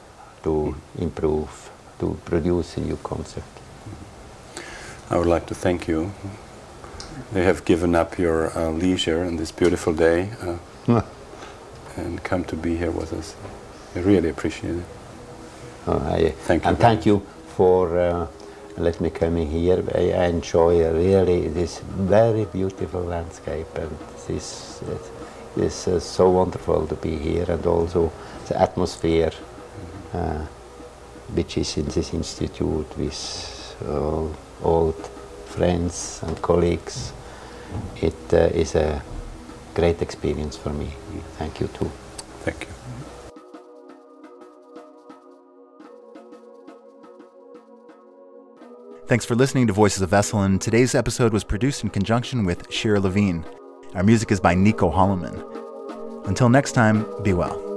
[0.45, 3.49] to improve, to produce a new concept.
[5.11, 6.13] I would like to thank you.
[7.35, 11.03] You have given up your uh, leisure on this beautiful day uh,
[11.97, 13.35] and come to be here with us.
[13.95, 14.85] I really appreciate it.
[15.87, 17.23] Uh, I, Thank you and thank you
[17.57, 18.27] for uh,
[18.77, 19.85] let me in here.
[19.95, 24.83] I, I enjoy really this very beautiful landscape and this
[25.57, 28.11] this is so wonderful to be here and also
[28.49, 29.31] the atmosphere
[30.13, 30.45] uh,
[31.35, 34.27] which is in this institute with uh,
[34.63, 35.11] old
[35.47, 37.13] friends and colleagues.
[38.01, 39.03] It uh, is a
[39.75, 40.91] great experience for me.
[41.39, 41.91] Thank you too.
[42.45, 42.74] Thank you.
[49.07, 50.59] Thanks for listening to Voices of Esalen.
[50.59, 53.45] Today's episode was produced in conjunction with Shira Levine.
[53.95, 56.27] Our music is by Nico Holloman.
[56.27, 57.74] Until next time, be well.